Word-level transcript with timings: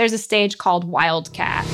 There's 0.00 0.14
a 0.14 0.18
stage 0.18 0.56
called 0.56 0.84
Wildcat. 0.84 1.66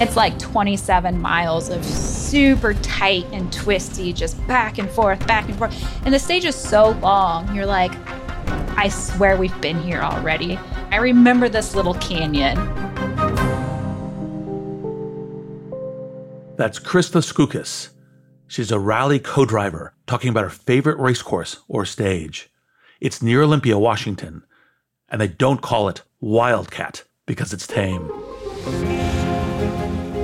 It's 0.00 0.14
like 0.14 0.38
27 0.38 1.20
miles 1.20 1.68
of 1.68 1.84
super 1.84 2.74
tight 2.74 3.26
and 3.32 3.52
twisty, 3.52 4.12
just 4.12 4.36
back 4.46 4.78
and 4.78 4.88
forth, 4.88 5.26
back 5.26 5.48
and 5.48 5.58
forth. 5.58 5.74
And 6.04 6.14
the 6.14 6.18
stage 6.20 6.44
is 6.44 6.54
so 6.54 6.90
long, 7.00 7.52
you're 7.52 7.66
like, 7.66 7.90
I 8.78 8.88
swear 8.88 9.36
we've 9.36 9.60
been 9.60 9.82
here 9.82 10.00
already. 10.00 10.56
I 10.92 10.98
remember 10.98 11.48
this 11.48 11.74
little 11.74 11.94
canyon. 11.94 12.54
That's 16.54 16.78
Krista 16.78 17.20
Skoukis. 17.20 17.88
She's 18.46 18.70
a 18.70 18.78
rally 18.78 19.18
co 19.18 19.44
driver 19.44 19.92
talking 20.06 20.30
about 20.30 20.44
her 20.44 20.50
favorite 20.50 21.00
race 21.00 21.22
course 21.22 21.58
or 21.66 21.84
stage. 21.84 22.49
It's 23.00 23.22
near 23.22 23.42
Olympia, 23.42 23.78
Washington, 23.78 24.44
and 25.08 25.20
they 25.20 25.28
don't 25.28 25.62
call 25.62 25.88
it 25.88 26.02
Wildcat 26.20 27.04
because 27.26 27.52
it's 27.52 27.66
tame 27.66 28.10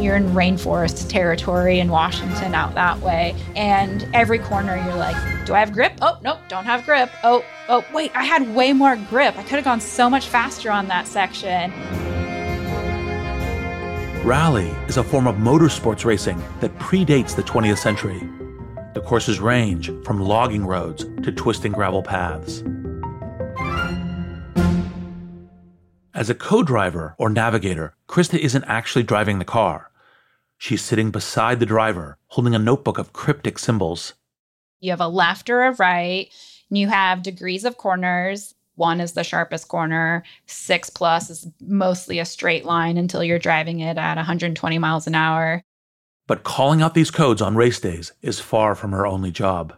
you're 0.06 0.16
in 0.16 0.28
rainforest 0.30 1.08
territory 1.08 1.80
in 1.80 1.88
Washington 1.88 2.54
out 2.54 2.74
that 2.74 2.98
way. 3.00 3.34
And 3.56 4.08
every 4.14 4.38
corner 4.38 4.76
you're 4.76 4.94
like, 4.94 5.16
do 5.44 5.52
I 5.52 5.58
have 5.58 5.72
grip? 5.72 5.94
Oh, 6.00 6.18
nope, 6.22 6.38
don't 6.48 6.64
have 6.64 6.84
grip. 6.84 7.10
Oh, 7.24 7.44
oh, 7.68 7.84
wait, 7.92 8.12
I 8.14 8.24
had 8.24 8.54
way 8.54 8.72
more 8.72 8.96
grip. 8.96 9.36
I 9.36 9.42
could 9.42 9.56
have 9.56 9.64
gone 9.64 9.80
so 9.80 10.08
much 10.08 10.28
faster 10.28 10.70
on 10.70 10.86
that 10.88 11.08
section. 11.08 11.72
Rally 14.24 14.68
is 14.86 14.96
a 14.96 15.04
form 15.04 15.26
of 15.26 15.36
motorsports 15.36 16.04
racing 16.04 16.40
that 16.60 16.76
predates 16.78 17.34
the 17.34 17.42
20th 17.42 17.78
century. 17.78 18.22
Courses 19.06 19.38
range 19.38 19.92
from 20.04 20.18
logging 20.18 20.66
roads 20.66 21.04
to 21.22 21.30
twisting 21.30 21.70
gravel 21.70 22.02
paths. 22.02 22.64
As 26.12 26.28
a 26.28 26.34
co 26.34 26.64
driver 26.64 27.14
or 27.16 27.30
navigator, 27.30 27.94
Krista 28.08 28.36
isn't 28.36 28.64
actually 28.64 29.04
driving 29.04 29.38
the 29.38 29.44
car. 29.44 29.92
She's 30.58 30.82
sitting 30.82 31.12
beside 31.12 31.60
the 31.60 31.66
driver, 31.66 32.18
holding 32.26 32.56
a 32.56 32.58
notebook 32.58 32.98
of 32.98 33.12
cryptic 33.12 33.60
symbols. 33.60 34.14
You 34.80 34.90
have 34.90 35.00
a 35.00 35.06
left 35.06 35.48
or 35.50 35.62
a 35.62 35.76
right, 35.76 36.28
and 36.68 36.76
you 36.76 36.88
have 36.88 37.22
degrees 37.22 37.64
of 37.64 37.76
corners. 37.76 38.56
One 38.74 39.00
is 39.00 39.12
the 39.12 39.22
sharpest 39.22 39.68
corner. 39.68 40.24
Six 40.46 40.90
plus 40.90 41.30
is 41.30 41.46
mostly 41.60 42.18
a 42.18 42.24
straight 42.24 42.64
line 42.64 42.96
until 42.96 43.22
you're 43.22 43.38
driving 43.38 43.78
it 43.78 43.98
at 43.98 44.16
120 44.16 44.78
miles 44.80 45.06
an 45.06 45.14
hour. 45.14 45.62
But 46.26 46.42
calling 46.42 46.82
out 46.82 46.94
these 46.94 47.10
codes 47.10 47.40
on 47.40 47.54
race 47.54 47.78
days 47.78 48.12
is 48.20 48.40
far 48.40 48.74
from 48.74 48.90
her 48.90 49.06
only 49.06 49.30
job. 49.30 49.74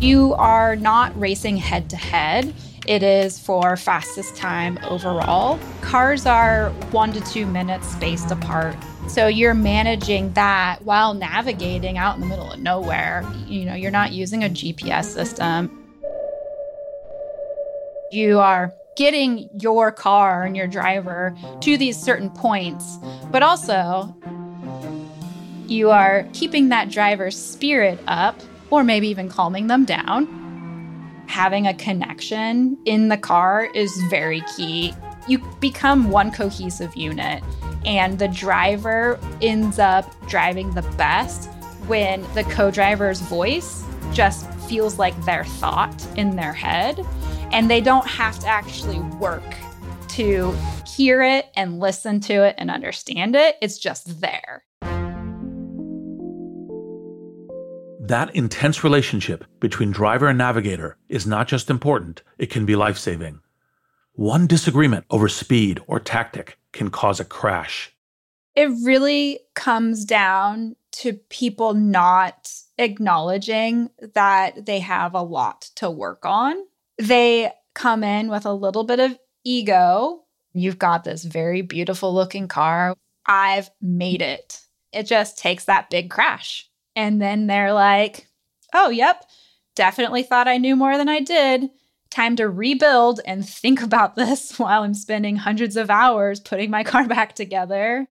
You 0.00 0.34
are 0.34 0.76
not 0.76 1.18
racing 1.20 1.58
head 1.58 1.90
to 1.90 1.96
head. 1.96 2.54
It 2.86 3.02
is 3.02 3.38
for 3.38 3.76
fastest 3.76 4.34
time 4.34 4.78
overall. 4.82 5.60
Cars 5.82 6.26
are 6.26 6.70
one 6.90 7.12
to 7.12 7.20
two 7.20 7.46
minutes 7.46 7.86
spaced 7.88 8.30
apart. 8.30 8.76
So 9.08 9.26
you're 9.26 9.54
managing 9.54 10.32
that 10.32 10.82
while 10.82 11.14
navigating 11.14 11.98
out 11.98 12.14
in 12.14 12.22
the 12.22 12.26
middle 12.26 12.50
of 12.50 12.60
nowhere. 12.60 13.24
You 13.46 13.66
know, 13.66 13.74
you're 13.74 13.90
not 13.92 14.12
using 14.12 14.42
a 14.42 14.48
GPS 14.48 15.04
system. 15.04 15.78
You 18.10 18.40
are 18.40 18.74
getting 18.96 19.48
your 19.60 19.90
car 19.90 20.44
and 20.44 20.56
your 20.56 20.66
driver 20.66 21.36
to 21.60 21.76
these 21.76 21.96
certain 21.96 22.30
points, 22.30 22.98
but 23.30 23.42
also 23.42 24.14
you 25.66 25.90
are 25.90 26.26
keeping 26.32 26.68
that 26.68 26.90
driver's 26.90 27.36
spirit 27.36 27.98
up 28.06 28.38
or 28.70 28.84
maybe 28.84 29.08
even 29.08 29.28
calming 29.28 29.66
them 29.66 29.84
down 29.84 30.42
having 31.32 31.66
a 31.66 31.72
connection 31.72 32.76
in 32.84 33.08
the 33.08 33.16
car 33.16 33.64
is 33.74 33.90
very 34.10 34.42
key. 34.54 34.92
You 35.26 35.38
become 35.60 36.10
one 36.10 36.30
cohesive 36.30 36.94
unit, 36.94 37.42
and 37.86 38.18
the 38.18 38.28
driver 38.28 39.18
ends 39.40 39.78
up 39.78 40.04
driving 40.28 40.74
the 40.74 40.82
best 40.98 41.48
when 41.86 42.22
the 42.34 42.44
co 42.44 42.70
driver's 42.70 43.22
voice 43.22 43.82
just 44.12 44.46
feels 44.68 44.98
like 44.98 45.18
their 45.24 45.44
thought 45.44 46.06
in 46.18 46.36
their 46.36 46.52
head, 46.52 47.02
and 47.52 47.70
they 47.70 47.80
don't 47.80 48.06
have 48.06 48.38
to 48.40 48.46
actually 48.46 48.98
work 49.18 49.42
to 50.08 50.54
hear 50.86 51.22
it 51.22 51.46
and 51.54 51.78
listen 51.78 52.20
to 52.20 52.44
it 52.44 52.54
and 52.58 52.70
understand 52.70 53.36
it. 53.36 53.56
It's 53.60 53.78
just 53.78 54.20
there. 54.20 54.64
That 58.00 58.34
intense 58.34 58.82
relationship 58.82 59.44
between 59.60 59.90
driver 59.90 60.26
and 60.28 60.36
navigator 60.36 60.96
is 61.08 61.26
not 61.26 61.46
just 61.46 61.70
important, 61.70 62.22
it 62.36 62.50
can 62.50 62.66
be 62.66 62.74
life 62.74 62.98
saving. 62.98 63.40
One 64.14 64.46
disagreement 64.46 65.06
over 65.08 65.28
speed 65.28 65.80
or 65.86 66.00
tactic 66.00 66.58
can 66.72 66.90
cause 66.90 67.20
a 67.20 67.24
crash. 67.24 67.94
It 68.54 68.70
really 68.84 69.40
comes 69.54 70.04
down 70.04 70.76
to 70.92 71.14
people 71.14 71.72
not 71.72 72.52
acknowledging 72.76 73.88
that 74.14 74.66
they 74.66 74.80
have 74.80 75.14
a 75.14 75.22
lot 75.22 75.70
to 75.76 75.90
work 75.90 76.26
on. 76.26 76.56
They 76.98 77.52
come 77.74 78.04
in 78.04 78.28
with 78.28 78.46
a 78.46 78.52
little 78.52 78.84
bit 78.84 79.00
of 79.00 79.18
ego. 79.44 80.24
You've 80.52 80.78
got 80.78 81.04
this 81.04 81.24
very 81.24 81.62
beautiful 81.62 82.14
looking 82.14 82.48
car. 82.48 82.94
I've 83.26 83.70
made 83.80 84.22
it. 84.22 84.60
It 84.92 85.04
just 85.04 85.38
takes 85.38 85.64
that 85.64 85.90
big 85.90 86.10
crash 86.10 86.68
and 86.94 87.20
then 87.20 87.46
they're 87.46 87.72
like, 87.72 88.28
oh, 88.74 88.90
yep, 88.90 89.24
definitely 89.74 90.22
thought 90.22 90.48
I 90.48 90.58
knew 90.58 90.76
more 90.76 90.96
than 90.96 91.08
I 91.08 91.20
did. 91.20 91.70
Time 92.10 92.36
to 92.36 92.48
rebuild 92.48 93.20
and 93.24 93.46
think 93.46 93.82
about 93.82 94.16
this 94.16 94.58
while 94.58 94.82
I'm 94.82 94.94
spending 94.94 95.36
hundreds 95.36 95.76
of 95.76 95.90
hours 95.90 96.40
putting 96.40 96.70
my 96.70 96.84
car 96.84 97.06
back 97.06 97.34
together. 97.34 98.06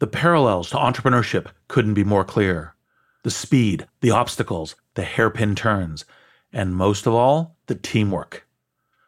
The 0.00 0.06
parallels 0.08 0.70
to 0.70 0.76
entrepreneurship 0.76 1.48
couldn't 1.68 1.94
be 1.94 2.04
more 2.04 2.24
clear. 2.24 2.74
The 3.22 3.30
speed, 3.30 3.86
the 4.00 4.10
obstacles, 4.10 4.74
the 4.94 5.04
hairpin 5.04 5.54
turns, 5.54 6.04
and 6.52 6.74
most 6.74 7.06
of 7.06 7.14
all, 7.14 7.56
the 7.66 7.74
teamwork. 7.74 8.46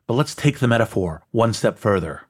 But 0.06 0.15
let's 0.15 0.34
take 0.34 0.59
the 0.59 0.69
metaphor 0.69 1.22
one 1.31 1.53
step 1.53 1.78
further. 1.78 2.22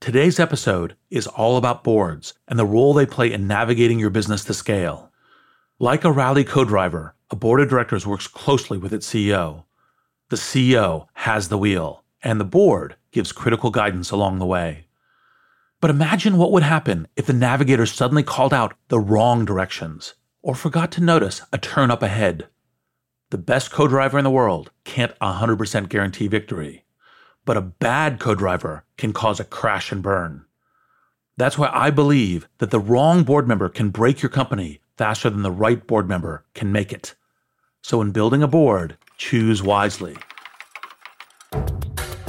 Today's 0.00 0.38
episode 0.38 0.96
is 1.10 1.26
all 1.26 1.56
about 1.56 1.84
boards 1.84 2.34
and 2.46 2.58
the 2.58 2.66
role 2.66 2.92
they 2.92 3.06
play 3.06 3.32
in 3.32 3.46
navigating 3.46 3.98
your 3.98 4.10
business 4.10 4.44
to 4.44 4.54
scale. 4.54 5.10
Like 5.78 6.04
a 6.04 6.12
rally 6.12 6.44
co-driver, 6.44 7.14
a 7.30 7.36
board 7.36 7.60
of 7.60 7.68
directors 7.68 8.06
works 8.06 8.26
closely 8.26 8.78
with 8.78 8.92
its 8.92 9.10
CEO. 9.10 9.64
The 10.28 10.36
CEO 10.36 11.06
has 11.14 11.48
the 11.48 11.58
wheel, 11.58 12.04
and 12.22 12.38
the 12.40 12.44
board 12.44 12.96
gives 13.12 13.32
critical 13.32 13.70
guidance 13.70 14.10
along 14.10 14.38
the 14.38 14.46
way. 14.46 14.86
But 15.80 15.90
imagine 15.90 16.36
what 16.36 16.52
would 16.52 16.62
happen 16.62 17.08
if 17.16 17.26
the 17.26 17.32
navigator 17.32 17.86
suddenly 17.86 18.22
called 18.22 18.54
out 18.54 18.74
the 18.88 19.00
wrong 19.00 19.44
directions 19.44 20.14
or 20.42 20.54
forgot 20.54 20.92
to 20.92 21.02
notice 21.02 21.42
a 21.52 21.58
turn 21.58 21.90
up 21.90 22.02
ahead. 22.02 22.48
The 23.30 23.38
best 23.38 23.70
co-driver 23.70 24.18
in 24.18 24.24
the 24.24 24.30
world 24.30 24.70
can't 24.84 25.18
100% 25.18 25.88
guarantee 25.88 26.28
victory, 26.28 26.84
but 27.44 27.56
a 27.56 27.62
bad 27.62 28.20
co-driver 28.20 28.84
can 28.96 29.12
cause 29.12 29.40
a 29.40 29.44
crash 29.44 29.90
and 29.90 30.02
burn. 30.02 30.44
That's 31.36 31.58
why 31.58 31.70
I 31.72 31.90
believe 31.90 32.48
that 32.58 32.70
the 32.70 32.78
wrong 32.78 33.24
board 33.24 33.48
member 33.48 33.68
can 33.68 33.90
break 33.90 34.22
your 34.22 34.30
company 34.30 34.80
faster 34.96 35.28
than 35.30 35.42
the 35.42 35.50
right 35.50 35.84
board 35.86 36.08
member 36.08 36.44
can 36.54 36.70
make 36.70 36.92
it. 36.92 37.14
So, 37.82 38.00
in 38.00 38.12
building 38.12 38.42
a 38.42 38.48
board, 38.48 38.96
choose 39.16 39.62
wisely. 39.62 40.16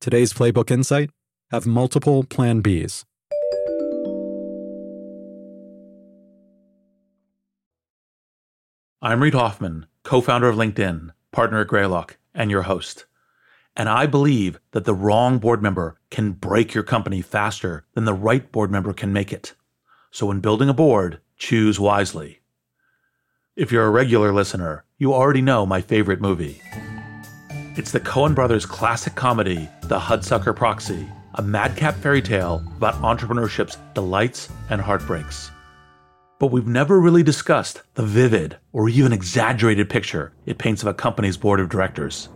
Today's 0.00 0.32
Playbook 0.34 0.70
Insight 0.70 1.10
have 1.50 1.66
multiple 1.66 2.24
Plan 2.24 2.62
Bs. 2.62 3.04
I'm 9.00 9.22
Reid 9.22 9.34
Hoffman, 9.34 9.86
co 10.02 10.20
founder 10.20 10.48
of 10.48 10.56
LinkedIn, 10.56 11.10
partner 11.32 11.60
at 11.60 11.68
Greylock, 11.68 12.16
and 12.34 12.50
your 12.50 12.62
host. 12.62 13.06
And 13.76 13.88
I 13.88 14.06
believe 14.06 14.60
that 14.72 14.84
the 14.84 14.94
wrong 14.94 15.38
board 15.38 15.62
member 15.62 15.98
can 16.10 16.32
break 16.32 16.74
your 16.74 16.84
company 16.84 17.22
faster 17.22 17.84
than 17.94 18.04
the 18.04 18.14
right 18.14 18.50
board 18.52 18.70
member 18.70 18.92
can 18.92 19.12
make 19.12 19.32
it. 19.32 19.54
So 20.10 20.26
when 20.26 20.40
building 20.40 20.68
a 20.68 20.74
board, 20.74 21.20
choose 21.36 21.80
wisely. 21.80 22.40
If 23.56 23.72
you're 23.72 23.86
a 23.86 23.90
regular 23.90 24.32
listener, 24.32 24.84
you 24.98 25.12
already 25.12 25.42
know 25.42 25.66
my 25.66 25.80
favorite 25.80 26.20
movie. 26.20 26.60
It's 27.76 27.90
the 27.90 27.98
Coen 27.98 28.36
brothers' 28.36 28.66
classic 28.66 29.16
comedy, 29.16 29.68
The 29.82 29.98
Hudsucker 29.98 30.54
Proxy, 30.54 31.08
a 31.34 31.42
madcap 31.42 31.96
fairy 31.96 32.22
tale 32.22 32.62
about 32.76 32.94
entrepreneurship's 33.02 33.78
delights 33.94 34.48
and 34.70 34.80
heartbreaks. 34.80 35.50
But 36.38 36.52
we've 36.52 36.68
never 36.68 37.00
really 37.00 37.24
discussed 37.24 37.82
the 37.94 38.04
vivid 38.04 38.58
or 38.72 38.88
even 38.88 39.12
exaggerated 39.12 39.90
picture 39.90 40.32
it 40.46 40.56
paints 40.56 40.82
of 40.82 40.88
a 40.88 40.94
company's 40.94 41.36
board 41.36 41.58
of 41.58 41.68
directors. 41.68 42.28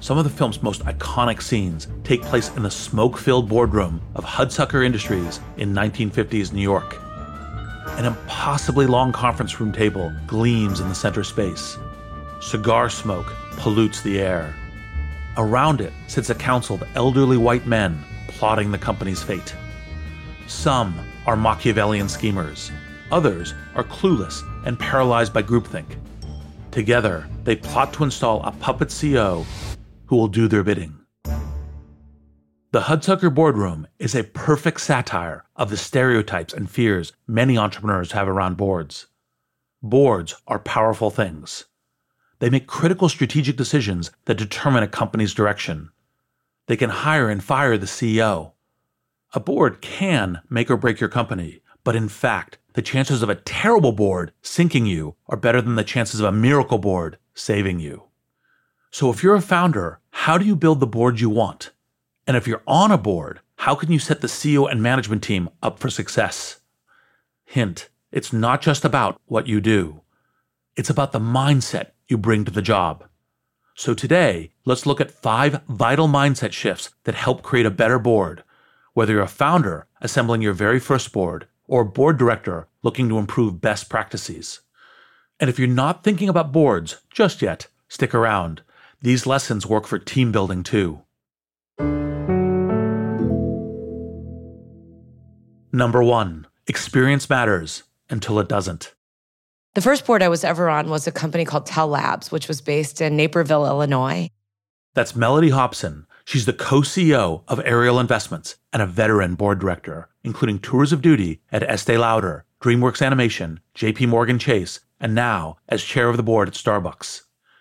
Some 0.00 0.18
of 0.18 0.24
the 0.24 0.30
film's 0.30 0.62
most 0.62 0.84
iconic 0.84 1.40
scenes 1.40 1.88
take 2.04 2.20
place 2.20 2.54
in 2.54 2.62
the 2.62 2.70
smoke 2.70 3.16
filled 3.16 3.48
boardroom 3.48 4.02
of 4.16 4.24
Hudsucker 4.26 4.84
Industries 4.84 5.40
in 5.56 5.72
1950s 5.72 6.52
New 6.52 6.60
York. 6.60 7.00
An 7.92 8.04
impossibly 8.04 8.86
long 8.86 9.12
conference 9.12 9.58
room 9.58 9.72
table 9.72 10.12
gleams 10.26 10.80
in 10.80 10.90
the 10.90 10.94
center 10.94 11.24
space. 11.24 11.78
Cigar 12.42 12.90
smoke 12.90 13.32
pollutes 13.58 14.00
the 14.00 14.20
air. 14.20 14.54
Around 15.36 15.80
it 15.80 15.92
sits 16.06 16.30
a 16.30 16.34
council 16.34 16.76
of 16.76 16.88
elderly 16.94 17.36
white 17.36 17.66
men 17.66 18.02
plotting 18.28 18.70
the 18.70 18.78
company's 18.78 19.22
fate. 19.22 19.54
Some 20.46 20.98
are 21.26 21.36
Machiavellian 21.36 22.08
schemers, 22.08 22.70
others 23.10 23.54
are 23.74 23.84
clueless 23.84 24.42
and 24.64 24.78
paralyzed 24.78 25.34
by 25.34 25.42
groupthink. 25.42 25.96
Together, 26.70 27.28
they 27.44 27.56
plot 27.56 27.92
to 27.94 28.04
install 28.04 28.42
a 28.42 28.52
puppet 28.52 28.88
CEO 28.88 29.44
who 30.06 30.16
will 30.16 30.28
do 30.28 30.48
their 30.48 30.62
bidding. 30.62 30.94
The 32.70 32.80
Hudsucker 32.80 33.34
Boardroom 33.34 33.86
is 33.98 34.14
a 34.14 34.24
perfect 34.24 34.80
satire 34.82 35.44
of 35.56 35.70
the 35.70 35.76
stereotypes 35.76 36.52
and 36.52 36.70
fears 36.70 37.12
many 37.26 37.58
entrepreneurs 37.58 38.12
have 38.12 38.28
around 38.28 38.56
boards. 38.56 39.06
Boards 39.82 40.34
are 40.46 40.58
powerful 40.58 41.10
things. 41.10 41.64
They 42.38 42.50
make 42.50 42.66
critical 42.66 43.08
strategic 43.08 43.56
decisions 43.56 44.10
that 44.26 44.36
determine 44.36 44.82
a 44.82 44.88
company's 44.88 45.34
direction. 45.34 45.90
They 46.66 46.76
can 46.76 46.90
hire 46.90 47.28
and 47.28 47.42
fire 47.42 47.76
the 47.76 47.86
CEO. 47.86 48.52
A 49.34 49.40
board 49.40 49.80
can 49.80 50.40
make 50.48 50.70
or 50.70 50.76
break 50.76 51.00
your 51.00 51.08
company, 51.08 51.60
but 51.84 51.96
in 51.96 52.08
fact, 52.08 52.58
the 52.74 52.82
chances 52.82 53.22
of 53.22 53.28
a 53.28 53.34
terrible 53.34 53.92
board 53.92 54.32
sinking 54.42 54.86
you 54.86 55.16
are 55.26 55.36
better 55.36 55.60
than 55.60 55.74
the 55.74 55.84
chances 55.84 56.20
of 56.20 56.26
a 56.26 56.32
miracle 56.32 56.78
board 56.78 57.18
saving 57.34 57.80
you. 57.80 58.04
So 58.90 59.10
if 59.10 59.22
you're 59.22 59.34
a 59.34 59.42
founder, 59.42 60.00
how 60.10 60.38
do 60.38 60.44
you 60.44 60.56
build 60.56 60.80
the 60.80 60.86
board 60.86 61.20
you 61.20 61.28
want? 61.28 61.72
And 62.26 62.36
if 62.36 62.46
you're 62.46 62.62
on 62.66 62.90
a 62.90 62.98
board, 62.98 63.40
how 63.56 63.74
can 63.74 63.90
you 63.90 63.98
set 63.98 64.20
the 64.20 64.28
CEO 64.28 64.70
and 64.70 64.82
management 64.82 65.22
team 65.22 65.48
up 65.62 65.78
for 65.78 65.90
success? 65.90 66.60
Hint, 67.44 67.88
it's 68.12 68.32
not 68.32 68.62
just 68.62 68.84
about 68.84 69.20
what 69.26 69.46
you 69.46 69.60
do. 69.60 70.02
It's 70.78 70.88
about 70.88 71.10
the 71.10 71.18
mindset 71.18 71.86
you 72.06 72.16
bring 72.16 72.44
to 72.44 72.52
the 72.52 72.62
job. 72.62 73.02
So 73.74 73.94
today, 73.94 74.52
let's 74.64 74.86
look 74.86 75.00
at 75.00 75.10
five 75.10 75.60
vital 75.68 76.06
mindset 76.06 76.52
shifts 76.52 76.90
that 77.02 77.16
help 77.16 77.42
create 77.42 77.66
a 77.66 77.70
better 77.70 77.98
board, 77.98 78.44
whether 78.94 79.14
you're 79.14 79.22
a 79.22 79.26
founder 79.26 79.88
assembling 80.00 80.40
your 80.40 80.52
very 80.52 80.78
first 80.78 81.12
board 81.12 81.48
or 81.66 81.80
a 81.80 81.84
board 81.84 82.16
director 82.16 82.68
looking 82.84 83.08
to 83.08 83.18
improve 83.18 83.60
best 83.60 83.88
practices. 83.90 84.60
And 85.40 85.50
if 85.50 85.58
you're 85.58 85.66
not 85.66 86.04
thinking 86.04 86.28
about 86.28 86.52
boards 86.52 87.00
just 87.10 87.42
yet, 87.42 87.66
stick 87.88 88.14
around 88.14 88.62
these 89.02 89.26
lessons 89.26 89.66
work 89.66 89.84
for 89.84 89.98
team 89.98 90.30
building 90.30 90.62
too. 90.62 91.02
Number 95.72 96.04
one, 96.04 96.46
experience 96.68 97.28
matters 97.28 97.82
until 98.08 98.38
it 98.38 98.48
doesn't. 98.48 98.94
The 99.78 99.82
first 99.82 100.06
board 100.06 100.24
I 100.24 100.28
was 100.28 100.42
ever 100.42 100.68
on 100.68 100.90
was 100.90 101.06
a 101.06 101.12
company 101.12 101.44
called 101.44 101.64
Tellabs, 101.64 102.32
which 102.32 102.48
was 102.48 102.60
based 102.60 103.00
in 103.00 103.14
Naperville, 103.14 103.64
Illinois. 103.64 104.28
That's 104.94 105.12
Mellody 105.12 105.52
Hobson. 105.52 106.08
She's 106.24 106.46
the 106.46 106.52
co 106.52 106.80
CEO 106.80 107.44
of 107.46 107.64
Ariel 107.64 108.00
Investments 108.00 108.56
and 108.72 108.82
a 108.82 108.86
veteran 108.86 109.36
board 109.36 109.60
director, 109.60 110.08
including 110.24 110.58
tours 110.58 110.92
of 110.92 111.00
duty 111.00 111.42
at 111.52 111.62
Estee 111.62 111.96
Lauder, 111.96 112.44
DreamWorks 112.60 113.06
Animation, 113.06 113.60
JP 113.76 114.08
Morgan 114.08 114.40
Chase, 114.40 114.80
and 114.98 115.14
now 115.14 115.58
as 115.68 115.84
chair 115.84 116.08
of 116.08 116.16
the 116.16 116.24
board 116.24 116.48
at 116.48 116.54
Starbucks. 116.54 117.20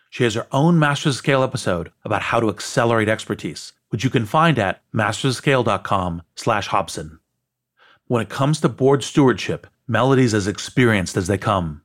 She 0.10 0.24
has 0.24 0.34
her 0.34 0.48
own 0.52 0.80
Masters 0.80 1.18
of 1.18 1.20
Scale 1.20 1.44
episode 1.44 1.92
about 2.04 2.24
how 2.24 2.40
to 2.40 2.50
accelerate 2.50 3.10
expertise, 3.10 3.74
which 3.90 4.04
you 4.04 4.10
can 4.10 4.26
find 4.26 4.58
at 4.58 4.82
masterscale.com 4.92 6.24
slash 6.34 6.66
Hobson. 6.66 7.20
When 8.08 8.24
it 8.24 8.30
comes 8.30 8.60
to 8.62 8.70
board 8.70 9.04
stewardship, 9.04 9.68
Mellody's 9.88 10.34
as 10.34 10.48
experienced 10.48 11.16
as 11.16 11.28
they 11.28 11.38
come. 11.38 11.84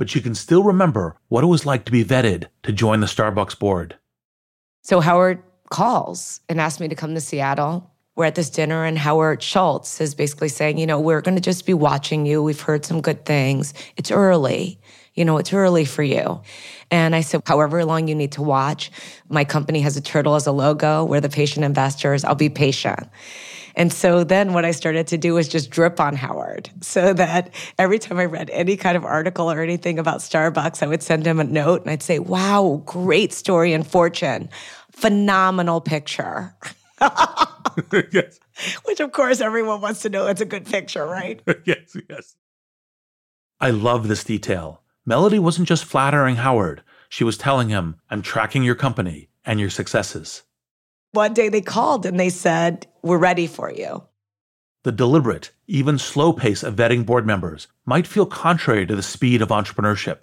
But 0.00 0.08
she 0.08 0.22
can 0.22 0.34
still 0.34 0.62
remember 0.62 1.14
what 1.28 1.44
it 1.44 1.48
was 1.48 1.66
like 1.66 1.84
to 1.84 1.92
be 1.92 2.02
vetted 2.02 2.46
to 2.62 2.72
join 2.72 3.00
the 3.00 3.06
Starbucks 3.06 3.58
board. 3.58 3.98
So 4.80 5.00
Howard 5.00 5.42
calls 5.68 6.40
and 6.48 6.58
asks 6.58 6.80
me 6.80 6.88
to 6.88 6.94
come 6.94 7.14
to 7.14 7.20
Seattle. 7.20 7.90
We're 8.16 8.24
at 8.24 8.34
this 8.34 8.48
dinner, 8.48 8.86
and 8.86 8.96
Howard 8.96 9.42
Schultz 9.42 10.00
is 10.00 10.14
basically 10.14 10.48
saying, 10.48 10.78
You 10.78 10.86
know, 10.86 10.98
we're 10.98 11.20
going 11.20 11.34
to 11.34 11.42
just 11.42 11.66
be 11.66 11.74
watching 11.74 12.24
you. 12.24 12.42
We've 12.42 12.62
heard 12.62 12.86
some 12.86 13.02
good 13.02 13.26
things. 13.26 13.74
It's 13.98 14.10
early. 14.10 14.80
You 15.12 15.26
know, 15.26 15.36
it's 15.36 15.52
early 15.52 15.84
for 15.84 16.02
you. 16.02 16.40
And 16.90 17.14
I 17.14 17.20
said, 17.20 17.42
however 17.44 17.84
long 17.84 18.08
you 18.08 18.14
need 18.14 18.32
to 18.32 18.42
watch, 18.42 18.90
my 19.28 19.44
company 19.44 19.82
has 19.82 19.98
a 19.98 20.00
turtle 20.00 20.34
as 20.34 20.46
a 20.46 20.52
logo. 20.52 21.04
We're 21.04 21.20
the 21.20 21.28
patient 21.28 21.66
investors. 21.66 22.24
I'll 22.24 22.34
be 22.34 22.48
patient. 22.48 23.06
And 23.76 23.92
so 23.92 24.24
then 24.24 24.52
what 24.52 24.64
I 24.64 24.70
started 24.70 25.06
to 25.08 25.18
do 25.18 25.34
was 25.34 25.48
just 25.48 25.70
drip 25.70 26.00
on 26.00 26.16
Howard 26.16 26.70
so 26.80 27.12
that 27.14 27.54
every 27.78 27.98
time 27.98 28.18
I 28.18 28.24
read 28.24 28.50
any 28.50 28.76
kind 28.76 28.96
of 28.96 29.04
article 29.04 29.50
or 29.50 29.60
anything 29.60 29.98
about 29.98 30.18
Starbucks, 30.20 30.82
I 30.82 30.86
would 30.86 31.02
send 31.02 31.26
him 31.26 31.40
a 31.40 31.44
note 31.44 31.82
and 31.82 31.90
I'd 31.90 32.02
say, 32.02 32.18
wow, 32.18 32.82
great 32.86 33.32
story 33.32 33.72
and 33.72 33.86
fortune, 33.86 34.48
phenomenal 34.92 35.80
picture. 35.80 36.54
yes. 38.12 38.38
Which, 38.84 39.00
of 39.00 39.12
course, 39.12 39.40
everyone 39.40 39.80
wants 39.80 40.02
to 40.02 40.10
know 40.10 40.26
it's 40.26 40.40
a 40.40 40.46
good 40.46 40.66
picture, 40.66 41.06
right? 41.06 41.40
yes, 41.64 41.96
yes. 42.08 42.36
I 43.60 43.70
love 43.70 44.08
this 44.08 44.24
detail. 44.24 44.82
Mellody 45.08 45.38
wasn't 45.38 45.68
just 45.68 45.84
flattering 45.84 46.36
Howard, 46.36 46.82
she 47.08 47.24
was 47.24 47.36
telling 47.36 47.68
him, 47.68 47.96
I'm 48.10 48.22
tracking 48.22 48.62
your 48.62 48.74
company 48.74 49.28
and 49.44 49.58
your 49.58 49.70
successes. 49.70 50.42
One 51.12 51.34
day 51.34 51.48
they 51.48 51.60
called 51.60 52.06
and 52.06 52.20
they 52.20 52.30
said, 52.30 52.86
We're 53.02 53.18
ready 53.18 53.48
for 53.48 53.70
you. 53.70 54.04
The 54.84 54.92
deliberate, 54.92 55.50
even 55.66 55.98
slow 55.98 56.32
pace 56.32 56.62
of 56.62 56.76
vetting 56.76 57.04
board 57.04 57.26
members 57.26 57.66
might 57.84 58.06
feel 58.06 58.26
contrary 58.26 58.86
to 58.86 58.94
the 58.94 59.02
speed 59.02 59.42
of 59.42 59.48
entrepreneurship. 59.48 60.22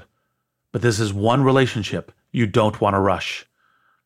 But 0.71 0.81
this 0.81 0.99
is 0.99 1.13
one 1.13 1.43
relationship 1.43 2.11
you 2.31 2.47
don't 2.47 2.79
want 2.79 2.95
to 2.95 2.99
rush. 2.99 3.45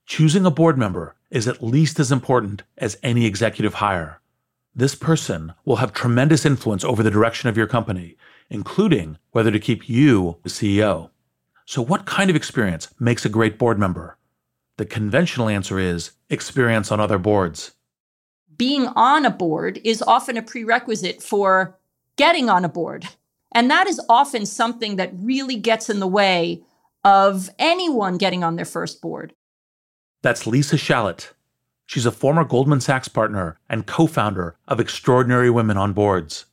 Choosing 0.08 0.46
a 0.46 0.52
board 0.52 0.78
member 0.78 1.16
is 1.30 1.48
at 1.48 1.64
least 1.64 2.00
as 2.00 2.12
important 2.12 2.64
as 2.78 2.98
any 3.04 3.26
executive 3.26 3.76
hire. 3.76 4.20
This 4.74 4.96
person 4.96 5.54
will 5.64 5.78
have 5.78 5.94
tremendous 5.94 6.46
influence 6.46 6.84
over 6.84 7.04
the 7.04 7.12
direction 7.12 7.48
of 7.48 7.58
your 7.58 7.68
company, 7.68 8.18
including 8.50 9.20
whether 9.32 9.52
to 9.52 9.60
keep 9.60 9.88
you 9.88 10.38
the 10.44 10.50
CEO. 10.50 11.12
So, 11.66 11.82
what 11.82 12.06
kind 12.06 12.30
of 12.30 12.36
experience 12.36 12.90
makes 13.00 13.24
a 13.24 13.30
great 13.30 13.60
board 13.60 13.78
member? 13.78 14.18
The 14.78 14.86
conventional 14.86 15.50
answer 15.50 15.80
is 15.80 16.12
experience 16.30 16.92
on 16.92 17.00
other 17.00 17.18
boards. 17.18 17.74
Being 18.58 18.88
on 18.88 19.26
a 19.26 19.32
board 19.32 19.80
is 19.84 20.02
often 20.02 20.38
a 20.38 20.42
prerequisite 20.42 21.22
for 21.22 21.78
getting 22.16 22.50
on 22.50 22.66
a 22.66 22.70
board. 22.70 23.08
And 23.52 23.70
that 23.70 23.88
is 23.88 24.00
often 24.08 24.46
something 24.46 24.96
that 24.96 25.12
really 25.14 25.58
gets 25.58 25.90
in 25.90 26.00
the 26.00 26.08
way 26.08 26.64
of 27.04 27.50
anyone 27.60 28.18
getting 28.18 28.44
on 28.44 28.56
their 28.56 28.66
first 28.66 29.02
board. 29.02 29.34
That's 30.22 30.46
Lisa 30.46 30.78
Shalett. 30.78 31.32
She's 31.86 32.06
a 32.06 32.12
former 32.12 32.46
Goldman 32.46 32.80
Sachs 32.80 33.08
partner 33.08 33.60
and 33.68 33.86
co 33.86 34.08
founder 34.08 34.56
of 34.68 34.80
Extraordinary 34.80 35.50
Women 35.50 35.78
on 35.78 35.94
Boards. 35.94 36.46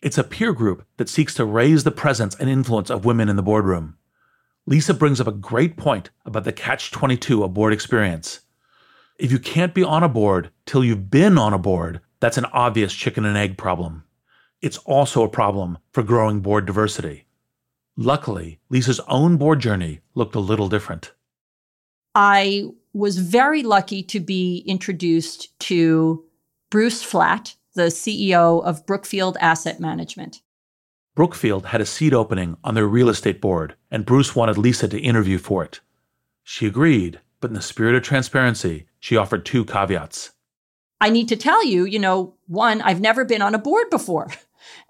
It's 0.00 0.18
a 0.18 0.24
peer 0.24 0.52
group 0.52 0.86
that 0.96 1.08
seeks 1.08 1.34
to 1.34 1.44
raise 1.44 1.84
the 1.84 1.90
presence 1.90 2.34
and 2.36 2.48
influence 2.48 2.90
of 2.90 3.04
women 3.04 3.28
in 3.28 3.36
the 3.36 3.42
boardroom. 3.42 3.98
Lisa 4.66 4.94
brings 4.94 5.20
up 5.20 5.26
a 5.26 5.32
great 5.32 5.76
point 5.76 6.10
about 6.24 6.44
the 6.44 6.52
catch 6.52 6.92
22 6.92 7.42
aboard 7.42 7.72
experience. 7.72 8.40
If 9.18 9.32
you 9.32 9.40
can't 9.40 9.74
be 9.74 9.82
on 9.82 10.04
a 10.04 10.08
board 10.08 10.50
till 10.66 10.84
you've 10.84 11.10
been 11.10 11.36
on 11.36 11.52
a 11.52 11.58
board, 11.58 12.00
that's 12.20 12.38
an 12.38 12.44
obvious 12.46 12.94
chicken 12.94 13.24
and 13.24 13.36
egg 13.36 13.58
problem. 13.58 14.04
It's 14.60 14.78
also 14.78 15.24
a 15.24 15.28
problem 15.28 15.78
for 15.90 16.04
growing 16.04 16.40
board 16.40 16.66
diversity. 16.66 17.26
Luckily, 17.96 18.60
Lisa's 18.70 19.00
own 19.08 19.36
board 19.36 19.58
journey 19.58 20.00
looked 20.14 20.36
a 20.36 20.40
little 20.40 20.68
different. 20.68 21.12
I 22.14 22.68
was 22.92 23.18
very 23.18 23.64
lucky 23.64 24.02
to 24.04 24.20
be 24.20 24.58
introduced 24.66 25.58
to 25.60 26.24
Bruce 26.70 27.02
Flatt, 27.02 27.56
the 27.74 27.88
CEO 27.88 28.62
of 28.62 28.86
Brookfield 28.86 29.36
Asset 29.40 29.80
Management. 29.80 30.40
Brookfield 31.14 31.66
had 31.66 31.80
a 31.80 31.86
seat 31.86 32.14
opening 32.14 32.56
on 32.62 32.74
their 32.74 32.86
real 32.86 33.08
estate 33.08 33.40
board, 33.40 33.74
and 33.92 34.06
Bruce 34.06 34.34
wanted 34.34 34.56
Lisa 34.56 34.88
to 34.88 34.98
interview 34.98 35.38
for 35.38 35.62
it. 35.62 35.80
She 36.42 36.66
agreed, 36.66 37.20
but 37.40 37.50
in 37.50 37.54
the 37.54 37.62
spirit 37.62 37.94
of 37.94 38.02
transparency, 38.02 38.86
she 38.98 39.18
offered 39.18 39.44
two 39.44 39.66
caveats. 39.66 40.32
I 41.00 41.10
need 41.10 41.28
to 41.28 41.36
tell 41.36 41.64
you, 41.64 41.84
you 41.84 41.98
know, 41.98 42.34
one, 42.46 42.80
I've 42.80 43.02
never 43.02 43.24
been 43.24 43.42
on 43.42 43.54
a 43.54 43.58
board 43.58 43.90
before. 43.90 44.28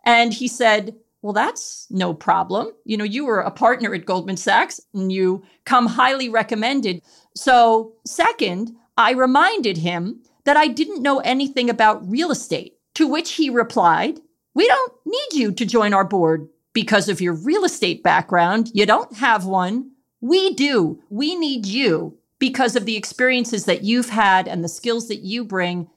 And 0.04 0.35
he 0.35 0.49
said, 0.49 0.94
well, 1.23 1.32
that's 1.32 1.87
no 1.88 2.12
problem. 2.12 2.73
You 2.85 2.97
know, 2.97 3.04
you 3.04 3.25
were 3.25 3.40
a 3.40 3.50
partner 3.50 3.94
at 3.94 4.04
Goldman 4.04 4.37
Sachs 4.37 4.80
and 4.92 5.11
you 5.11 5.42
come 5.64 5.87
highly 5.87 6.28
recommended. 6.28 7.00
So, 7.35 7.94
second, 8.04 8.76
I 8.99 9.12
reminded 9.12 9.78
him 9.78 10.21
that 10.44 10.59
I 10.59 10.66
didn't 10.66 11.02
know 11.02 11.21
anything 11.21 11.71
about 11.71 12.06
real 12.06 12.30
estate, 12.30 12.76
to 12.97 13.06
which 13.06 13.32
he 13.32 13.49
replied, 13.49 14.21
We 14.54 14.66
don't 14.66 14.92
need 15.06 15.40
you 15.40 15.52
to 15.52 15.64
join 15.64 15.94
our 15.94 16.04
board 16.04 16.49
because 16.73 17.09
of 17.09 17.21
your 17.21 17.35
real 17.35 17.64
estate 17.64 18.02
background. 18.02 18.71
You 18.75 18.87
don't 18.87 19.17
have 19.17 19.45
one. 19.45 19.91
We 20.21 20.55
do. 20.55 21.02
We 21.11 21.35
need 21.35 21.67
you 21.67 22.19
because 22.38 22.76
of 22.76 22.87
the 22.87 22.97
experiences 22.97 23.64
that 23.67 23.83
you've 23.83 24.11
had 24.11 24.49
and 24.49 24.64
the 24.64 24.69
skills 24.69 25.09
that 25.09 25.21
you 25.21 25.45
bring 25.45 25.88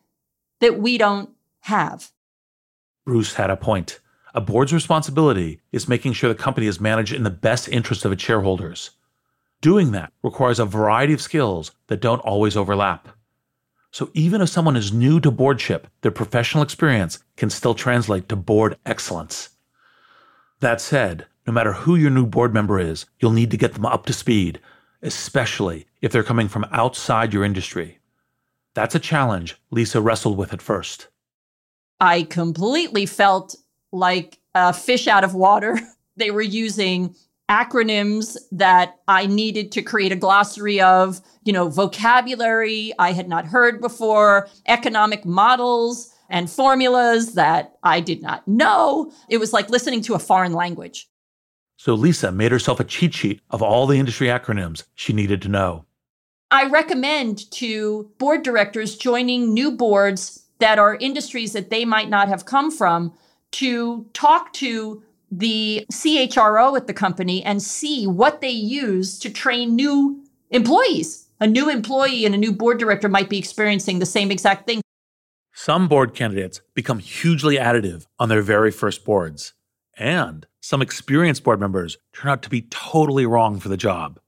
that 0.59 0.79
we 0.79 0.97
don't 0.97 1.29
have. 1.61 2.11
Bruce 3.05 3.35
had 3.35 3.49
a 3.49 3.57
point. 3.57 3.99
A 4.33 4.41
board's 4.41 4.73
responsibility 4.73 5.61
is 5.71 5.87
making 5.87 6.13
sure 6.13 6.27
the 6.27 6.35
company 6.35 6.67
is 6.67 6.81
managed 6.81 7.13
in 7.13 7.23
the 7.23 7.29
best 7.29 7.69
interest 7.69 8.03
of 8.03 8.11
its 8.11 8.23
shareholders. 8.23 8.91
Doing 9.61 9.91
that 9.91 10.11
requires 10.21 10.59
a 10.59 10.65
variety 10.65 11.13
of 11.13 11.21
skills 11.21 11.71
that 11.87 12.01
don't 12.01 12.19
always 12.19 12.57
overlap. 12.57 13.07
So 13.91 14.09
even 14.13 14.41
if 14.41 14.49
someone 14.49 14.75
is 14.75 14.91
new 14.91 15.21
to 15.21 15.31
boardship, 15.31 15.87
their 16.01 16.11
professional 16.11 16.63
experience 16.63 17.19
can 17.37 17.49
still 17.49 17.73
translate 17.73 18.27
to 18.27 18.35
board 18.35 18.77
excellence. 18.85 19.49
That 20.65 20.81
said, 20.81 21.27
no 21.45 21.53
matter 21.53 21.73
who 21.73 21.95
your 21.95 22.09
new 22.09 22.25
board 22.25 22.51
member 22.51 22.79
is, 22.79 23.05
you'll 23.19 23.29
need 23.29 23.51
to 23.51 23.55
get 23.55 23.75
them 23.75 23.85
up 23.85 24.07
to 24.07 24.13
speed, 24.13 24.59
especially 25.03 25.85
if 26.01 26.11
they're 26.11 26.23
coming 26.23 26.47
from 26.47 26.65
outside 26.71 27.33
your 27.33 27.43
industry. 27.43 27.99
That's 28.73 28.95
a 28.95 28.99
challenge 28.99 29.57
Lisa 29.69 30.01
wrestled 30.01 30.39
with 30.39 30.53
at 30.53 30.63
first. 30.63 31.07
I 31.99 32.23
completely 32.23 33.05
felt 33.05 33.55
like 33.91 34.39
a 34.55 34.73
fish 34.73 35.07
out 35.07 35.23
of 35.23 35.35
water. 35.35 35.77
they 36.17 36.31
were 36.31 36.41
using 36.41 37.13
acronyms 37.47 38.35
that 38.51 38.95
I 39.07 39.27
needed 39.27 39.71
to 39.73 39.83
create 39.83 40.13
a 40.13 40.15
glossary 40.15 40.81
of, 40.81 41.21
you 41.43 41.53
know, 41.53 41.69
vocabulary 41.69 42.91
I 42.97 43.11
had 43.11 43.29
not 43.29 43.45
heard 43.45 43.81
before, 43.81 44.49
economic 44.67 45.25
models 45.25 46.14
and 46.29 46.49
formulas 46.49 47.33
that 47.33 47.75
I 47.83 47.99
did 47.99 48.21
not 48.21 48.47
know. 48.47 49.11
It 49.29 49.37
was 49.37 49.53
like 49.53 49.69
listening 49.69 50.01
to 50.03 50.13
a 50.13 50.19
foreign 50.19 50.53
language. 50.53 51.07
So 51.77 51.93
Lisa 51.93 52.31
made 52.31 52.51
herself 52.51 52.79
a 52.79 52.83
cheat 52.83 53.13
sheet 53.13 53.41
of 53.49 53.61
all 53.61 53.85
the 53.85 53.97
industry 53.97 54.27
acronyms 54.27 54.83
she 54.95 55.13
needed 55.13 55.41
to 55.43 55.49
know. 55.49 55.85
I 56.51 56.65
recommend 56.67 57.51
to 57.51 58.11
board 58.17 58.43
directors 58.43 58.95
joining 58.95 59.53
new 59.53 59.71
boards 59.71 60.45
that 60.59 60.79
are 60.79 60.95
industries 60.95 61.53
that 61.53 61.69
they 61.69 61.85
might 61.85 62.09
not 62.09 62.27
have 62.29 62.45
come 62.45 62.71
from 62.71 63.13
to 63.51 64.05
talk 64.13 64.53
to 64.53 65.03
the 65.31 65.85
CHRO 65.91 66.77
at 66.77 66.87
the 66.87 66.93
company 66.93 67.43
and 67.43 67.61
see 67.61 68.07
what 68.07 68.41
they 68.41 68.49
use 68.49 69.19
to 69.19 69.29
train 69.29 69.75
new 69.75 70.23
employees. 70.51 71.27
A 71.39 71.47
new 71.47 71.69
employee 71.69 72.25
and 72.25 72.33
a 72.33 72.37
new 72.37 72.53
board 72.53 72.77
director 72.77 73.09
might 73.09 73.29
be 73.29 73.37
experiencing 73.37 73.99
the 73.99 74.05
same 74.05 74.31
exact 74.31 74.65
thing. 74.65 74.81
Some 75.57 75.87
board 75.87 76.13
candidates 76.13 76.59
become 76.73 76.99
hugely 76.99 77.55
additive 77.55 78.07
on 78.19 78.27
their 78.27 78.41
very 78.41 78.71
first 78.71 79.05
boards, 79.05 79.53
and 79.97 80.45
some 80.59 80.81
experienced 80.81 81.45
board 81.45 81.61
members 81.61 81.97
turn 82.11 82.29
out 82.29 82.41
to 82.41 82.49
be 82.49 82.63
totally 82.63 83.25
wrong 83.25 83.61
for 83.61 83.69
the 83.69 83.77
job. 83.77 84.19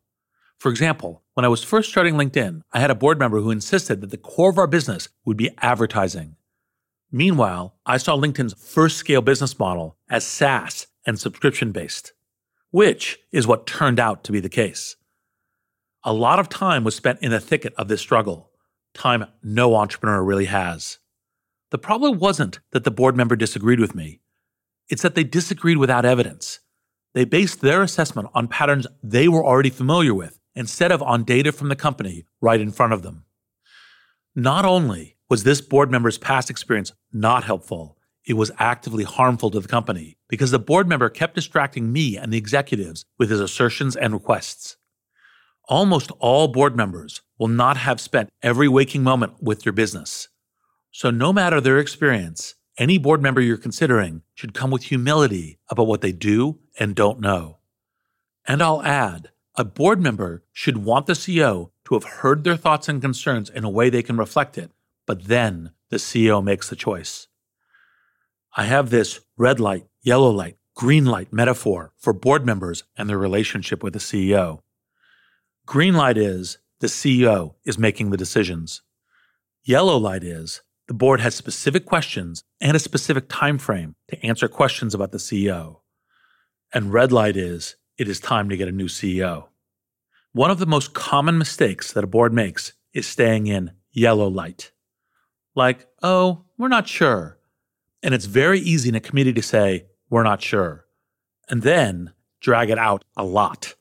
For 0.58 0.70
example, 0.70 1.24
when 1.34 1.44
I 1.44 1.50
was 1.50 1.66
first 1.66 1.90
starting 1.90 2.16
LinkedIn, 2.16 2.62
I 2.72 2.80
had 2.80 2.90
a 2.90 2.96
board 2.96 3.20
member 3.20 3.42
who 3.42 3.52
insisted 3.52 4.00
that 4.00 4.10
the 4.10 4.18
core 4.18 4.50
of 4.50 4.58
our 4.58 4.68
business 4.68 5.10
would 5.26 5.36
be 5.36 5.52
advertising. 5.58 6.38
Meanwhile, 7.12 7.76
I 7.86 7.98
saw 7.98 8.16
LinkedIn's 8.16 8.54
first 8.54 8.96
scale 8.96 9.22
business 9.22 9.60
model 9.60 9.98
as 10.10 10.26
SaaS 10.26 10.88
and 11.06 11.20
subscription 11.20 11.74
based, 11.74 12.14
which 12.72 13.20
is 13.34 13.46
what 13.46 13.68
turned 13.68 14.00
out 14.00 14.24
to 14.24 14.32
be 14.32 14.40
the 14.40 14.48
case. 14.48 14.96
A 16.06 16.14
lot 16.14 16.40
of 16.40 16.48
time 16.48 16.86
was 16.86 16.96
spent 16.96 17.20
in 17.22 17.32
the 17.32 17.42
thicket 17.42 17.74
of 17.74 17.90
this 17.90 18.00
struggle, 18.00 18.50
time 18.94 19.26
no 19.44 19.76
entrepreneur 19.76 20.24
really 20.24 20.46
has. 20.46 21.00
The 21.70 21.78
problem 21.78 22.20
wasn't 22.20 22.60
that 22.72 22.84
the 22.86 22.92
board 22.92 23.18
member 23.18 23.36
disagreed 23.36 23.80
with 23.80 23.94
me, 23.94 24.22
it's 24.90 25.02
that 25.02 25.16
they 25.16 25.24
disagreed 25.24 25.78
without 25.78 26.06
evidence. 26.06 26.60
They 27.14 27.26
based 27.26 27.62
their 27.62 27.82
assessment 27.82 28.30
on 28.34 28.48
patterns 28.48 28.88
they 29.04 29.28
were 29.28 29.46
already 29.46 29.70
familiar 29.70 30.14
with 30.14 30.40
instead 30.56 30.92
of 30.92 31.02
on 31.02 31.24
data 31.24 31.52
from 31.52 31.70
the 31.70 31.76
company 31.76 32.26
right 32.42 32.62
in 32.62 32.72
front 32.72 32.94
of 32.94 33.02
them. 33.02 33.26
Not 34.36 34.66
only 34.66 35.18
was 35.30 35.44
this 35.44 35.62
board 35.62 35.92
member's 35.92 36.18
past 36.18 36.50
experience 36.50 36.94
not 37.12 37.44
helpful, 37.44 37.98
it 38.26 38.36
was 38.36 38.52
actively 38.60 39.04
harmful 39.04 39.50
to 39.52 39.60
the 39.60 39.68
company 39.68 40.18
because 40.30 40.52
the 40.52 40.60
board 40.60 40.88
member 40.88 41.10
kept 41.10 41.36
distracting 41.36 41.92
me 41.92 42.18
and 42.18 42.32
the 42.32 42.38
executives 42.38 43.06
with 43.18 43.30
his 43.30 43.40
assertions 43.40 43.96
and 43.96 44.14
requests. 44.14 44.78
Almost 45.70 46.12
all 46.20 46.48
board 46.48 46.76
members 46.78 47.22
will 47.38 47.48
not 47.48 47.78
have 47.78 48.00
spent 48.00 48.30
every 48.42 48.68
waking 48.68 49.04
moment 49.04 49.42
with 49.42 49.66
your 49.66 49.74
business. 49.74 50.30
So, 50.98 51.12
no 51.12 51.32
matter 51.32 51.62
their 51.62 51.78
experience, 51.78 52.56
any 52.76 52.98
board 52.98 53.22
member 53.22 53.40
you're 53.40 53.56
considering 53.56 54.24
should 54.34 54.56
come 54.56 54.72
with 54.72 54.86
humility 54.86 55.60
about 55.70 55.86
what 55.86 56.02
they 56.02 56.12
do 56.12 56.58
and 56.80 56.96
don't 56.96 57.20
know. 57.20 57.60
And 58.48 58.64
I'll 58.64 58.82
add 58.82 59.30
a 59.54 59.64
board 59.64 60.02
member 60.02 60.44
should 60.52 60.78
want 60.78 61.06
the 61.06 61.14
CEO 61.14 61.70
to 61.86 61.94
have 61.94 62.04
heard 62.04 62.44
their 62.44 62.58
thoughts 62.58 62.90
and 62.90 63.00
concerns 63.00 63.52
in 63.52 63.64
a 63.64 63.70
way 63.70 63.92
they 63.92 64.02
can 64.02 64.18
reflect 64.18 64.58
it, 64.58 64.72
but 65.06 65.26
then 65.26 65.70
the 65.92 65.98
CEO 65.98 66.44
makes 66.44 66.68
the 66.68 66.76
choice. 66.76 67.28
I 68.56 68.64
have 68.64 68.90
this 68.90 69.20
red 69.38 69.60
light, 69.60 69.86
yellow 70.02 70.32
light, 70.32 70.58
green 70.74 71.06
light 71.06 71.32
metaphor 71.32 71.94
for 71.96 72.12
board 72.12 72.44
members 72.44 72.86
and 72.98 73.08
their 73.08 73.20
relationship 73.20 73.84
with 73.84 73.94
the 73.94 74.00
CEO. 74.00 74.62
Green 75.68 75.94
light 75.94 76.18
is 76.18 76.58
the 76.80 76.88
CEO 76.88 77.54
is 77.66 77.78
making 77.78 78.10
the 78.10 78.18
decisions. 78.18 78.82
Yellow 79.64 79.98
light 79.98 80.24
is 80.24 80.62
the 80.88 80.94
board 80.94 81.20
has 81.20 81.36
specific 81.36 81.86
questions 81.86 82.44
and 82.62 82.76
a 82.76 82.80
specific 82.80 83.28
time 83.30 83.58
frame 83.58 83.96
to 84.08 84.26
answer 84.26 84.48
questions 84.48 84.94
about 84.94 85.12
the 85.12 85.18
CEO. 85.18 85.82
And 86.74 86.94
red 86.94 87.12
light 87.12 87.36
is 87.38 87.76
it 87.98 88.08
is 88.08 88.20
time 88.20 88.50
to 88.50 88.58
get 88.58 88.68
a 88.68 88.72
new 88.72 88.88
CEO. 88.88 89.48
One 90.32 90.52
of 90.52 90.60
the 90.60 90.66
most 90.66 90.94
common 90.94 91.38
mistakes 91.38 91.92
that 91.94 92.04
a 92.04 92.08
board 92.08 92.34
makes 92.34 92.74
is 92.94 93.08
staying 93.08 93.48
in 93.48 93.72
yellow 93.92 94.28
light. 94.28 94.72
Like, 95.56 95.88
oh, 96.04 96.46
we're 96.58 96.68
not 96.68 96.88
sure. 96.88 97.38
And 98.04 98.14
it's 98.14 98.26
very 98.26 98.60
easy 98.60 98.90
in 98.90 98.96
a 98.96 99.00
committee 99.00 99.34
to 99.34 99.42
say, 99.42 99.88
we're 100.10 100.24
not 100.24 100.42
sure. 100.42 100.86
And 101.50 101.64
then 101.64 102.14
drag 102.40 102.70
it 102.70 102.78
out 102.78 103.04
a 103.16 103.24
lot. 103.24 103.76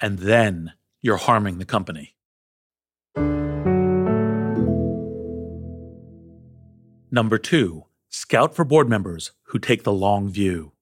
And 0.00 0.18
then 0.18 0.72
you're 1.02 1.16
harming 1.16 1.58
the 1.58 1.64
company. 1.64 2.14
Number 7.10 7.38
two, 7.38 7.86
scout 8.10 8.54
for 8.54 8.66
board 8.66 8.88
members 8.88 9.32
who 9.44 9.58
take 9.58 9.82
the 9.82 9.92
long 9.92 10.28
view. 10.28 10.72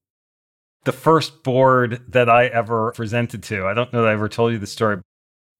The 0.84 0.90
first 0.92 1.44
board 1.44 2.02
that 2.08 2.28
I 2.28 2.46
ever 2.46 2.92
presented 2.92 3.44
to, 3.44 3.66
I 3.66 3.74
don't 3.74 3.92
know 3.92 4.02
that 4.02 4.08
I 4.08 4.12
ever 4.12 4.28
told 4.28 4.52
you 4.52 4.58
the 4.58 4.66
story. 4.66 4.98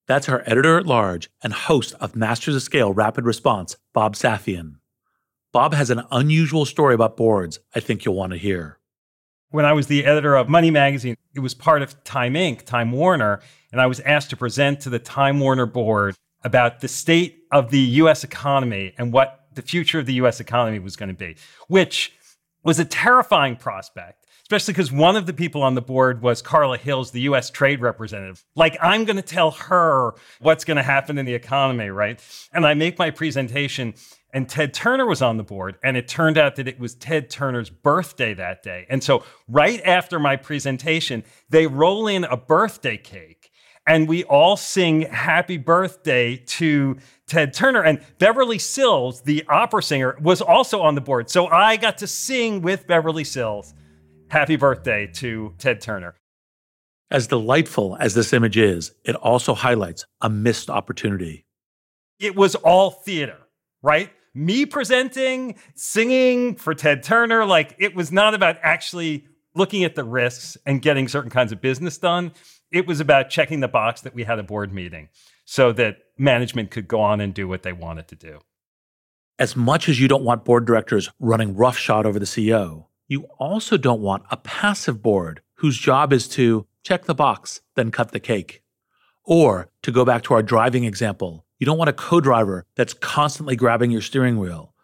That's 0.09 0.29
our 0.29 0.43
editor 0.45 0.77
at 0.79 0.87
large 0.87 1.31
and 1.43 1.53
host 1.53 1.95
of 2.01 2.17
Masters 2.17 2.57
of 2.57 2.63
Scale 2.63 2.93
Rapid 2.93 3.25
Response, 3.25 3.77
Bob 3.93 4.15
Safian. 4.15 4.77
Bob 5.53 5.73
has 5.73 5.91
an 5.91 6.03
unusual 6.11 6.65
story 6.65 6.95
about 6.95 7.17
boards 7.17 7.61
I 7.75 7.81
think 7.81 8.05
you'll 8.05 8.17
want 8.17 8.33
to 8.33 8.39
hear. 8.39 8.79
When 9.51 9.65
I 9.65 9.73
was 9.73 9.87
the 9.87 10.05
editor 10.05 10.35
of 10.35 10.49
Money 10.49 10.73
Magazine, 10.73 11.15
it 11.33 11.41
was 11.41 11.55
part 11.55 11.83
of 11.83 12.03
Time 12.03 12.35
Inc., 12.35 12.65
Time 12.65 12.91
Warner, 12.91 13.41
and 13.71 13.81
I 13.81 13.87
was 13.87 14.01
asked 14.01 14.31
to 14.31 14.37
present 14.37 14.81
to 14.81 14.91
the 14.91 14.99
Time 14.99 15.39
Warner 15.39 15.67
board 15.67 16.17
about 16.43 16.81
the 16.81 16.89
state 16.89 17.45
of 17.53 17.71
the 17.71 17.81
US 17.81 18.25
economy 18.25 18.95
and 18.99 19.13
what 19.13 19.36
the 19.57 19.63
future 19.63 19.99
of 19.99 20.07
the 20.07 20.15
US 20.15 20.39
economy 20.41 20.79
was 20.79 20.97
going 20.97 21.09
to 21.09 21.15
be, 21.15 21.37
which 21.69 22.13
was 22.63 22.79
a 22.79 22.85
terrifying 22.85 23.57
prospect 23.57 24.27
especially 24.47 24.75
because 24.75 24.93
one 24.93 25.17
of 25.17 25.27
the 25.27 25.33
people 25.33 25.65
on 25.65 25.75
the 25.75 25.83
board 25.83 26.23
was 26.23 26.41
Carla 26.41 26.79
Hills, 26.79 27.11
the 27.11 27.23
US 27.23 27.51
trade 27.51 27.81
representative. 27.81 28.45
Like, 28.55 28.77
I'm 28.81 29.05
going 29.05 29.17
to 29.17 29.23
tell 29.23 29.51
her 29.51 30.15
what's 30.39 30.65
going 30.65 30.77
to 30.77 30.85
happen 30.85 31.19
in 31.19 31.27
the 31.27 31.35
economy, 31.35 31.89
right? 31.89 32.23
And 32.53 32.65
I 32.65 32.75
make 32.75 32.97
my 32.97 33.11
presentation, 33.11 33.95
and 34.33 34.49
Ted 34.49 34.73
Turner 34.73 35.05
was 35.05 35.21
on 35.21 35.37
the 35.37 35.43
board, 35.43 35.79
and 35.83 35.97
it 35.97 36.07
turned 36.07 36.39
out 36.39 36.55
that 36.57 36.69
it 36.69 36.79
was 36.79 36.95
Ted 36.95 37.29
Turner's 37.29 37.71
birthday 37.71 38.35
that 38.35 38.63
day. 38.63 38.87
And 38.89 39.03
so, 39.03 39.25
right 39.49 39.81
after 39.85 40.21
my 40.21 40.37
presentation, 40.37 41.25
they 41.51 41.67
roll 41.67 42.07
in 42.07 42.23
a 42.23 42.37
birthday 42.37 42.99
cake 42.99 43.51
and 43.87 44.09
we 44.09 44.25
all 44.25 44.57
sing 44.57 45.03
happy 45.03 45.57
birthday 45.57 46.37
to 46.37 46.99
Ted 47.27 47.53
Turner. 47.53 47.83
And 47.83 48.01
Beverly 48.19 48.59
Sills, 48.59 49.23
the 49.23 49.45
opera 49.49 49.83
singer, 49.83 50.17
was 50.21 50.41
also 50.41 50.81
on 50.81 50.95
the 50.95 51.01
board. 51.01 51.29
So 51.29 51.47
I 51.49 51.77
got 51.77 51.99
to 51.99 52.07
sing 52.07 52.63
with 52.63 52.87
Beverly 52.87 53.25
Sills 53.25 53.75
happy 54.29 54.57
birthday 54.57 55.07
to 55.07 55.55
Ted 55.59 55.81
Turner. 55.81 56.15
As 57.11 57.29
delightful 57.29 57.97
as 58.01 58.15
this 58.15 58.33
image 58.33 58.57
is, 58.57 58.93
it 59.05 59.15
also 59.15 59.55
highlights 59.55 60.07
a 60.21 60.29
missed 60.29 60.69
opportunity. 60.69 61.47
It 62.19 62.35
was 62.35 62.55
all 62.57 62.91
theater, 62.91 63.39
right? 63.83 64.11
Me 64.35 64.67
presenting, 64.67 65.57
singing 65.75 66.57
for 66.57 66.75
Ted 66.75 67.03
Turner, 67.03 67.45
like 67.45 67.77
it 67.79 67.95
was 67.95 68.11
not 68.11 68.35
about 68.35 68.57
actually 68.63 69.27
looking 69.55 69.85
at 69.85 69.95
the 69.95 70.05
risks 70.05 70.57
and 70.67 70.83
getting 70.83 71.09
certain 71.09 71.31
kinds 71.31 71.53
of 71.53 71.61
business 71.61 71.97
done. 71.97 72.33
It 72.73 72.87
was 72.87 73.01
about 73.01 73.31
checking 73.31 73.61
the 73.61 73.69
box 73.69 74.01
that 74.03 74.15
we 74.15 74.25
had 74.25 74.39
a 74.39 74.43
board 74.43 74.73
meeting 74.73 75.09
so 75.47 75.73
that 75.73 75.99
management 76.19 76.71
could 76.71 76.87
go 76.87 77.01
on 77.01 77.21
and 77.21 77.33
do 77.33 77.49
what 77.49 77.63
they 77.63 77.73
wanted 77.73 78.09
to 78.09 78.17
do. 78.17 78.41
As 79.39 79.57
much 79.57 79.89
as 79.89 80.01
you 80.01 80.09
don't 80.09 80.25
want 80.25 80.45
board 80.45 80.67
directors 80.67 81.09
running 81.19 81.57
roughshod 81.57 82.05
over 82.05 82.19
the 82.19 82.27
CEO, 82.27 82.87
you 83.07 83.23
also 83.39 83.77
don't 83.77 84.01
want 84.01 84.25
a 84.31 84.37
passive 84.37 85.01
board 85.01 85.41
whose 85.55 85.79
job 85.79 86.13
is 86.13 86.27
to 86.29 86.67
check 86.83 87.05
the 87.05 87.15
box, 87.15 87.61
then 87.77 87.91
cut 87.91 88.13
the 88.13 88.21
cake. 88.21 88.63
Or, 89.25 89.71
to 89.83 89.93
go 89.93 90.05
back 90.05 90.23
to 90.25 90.35
our 90.35 90.43
driving 90.43 90.85
example, 90.85 91.45
you 91.59 91.67
don't 91.67 91.79
want 91.79 91.91
a 91.91 91.95
co 91.95 92.21
driver 92.21 92.67
that's 92.75 92.95
constantly 92.95 93.57
grabbing 93.57 93.91
your 93.91 94.01
steering 94.01 94.39
wheel. 94.39 94.75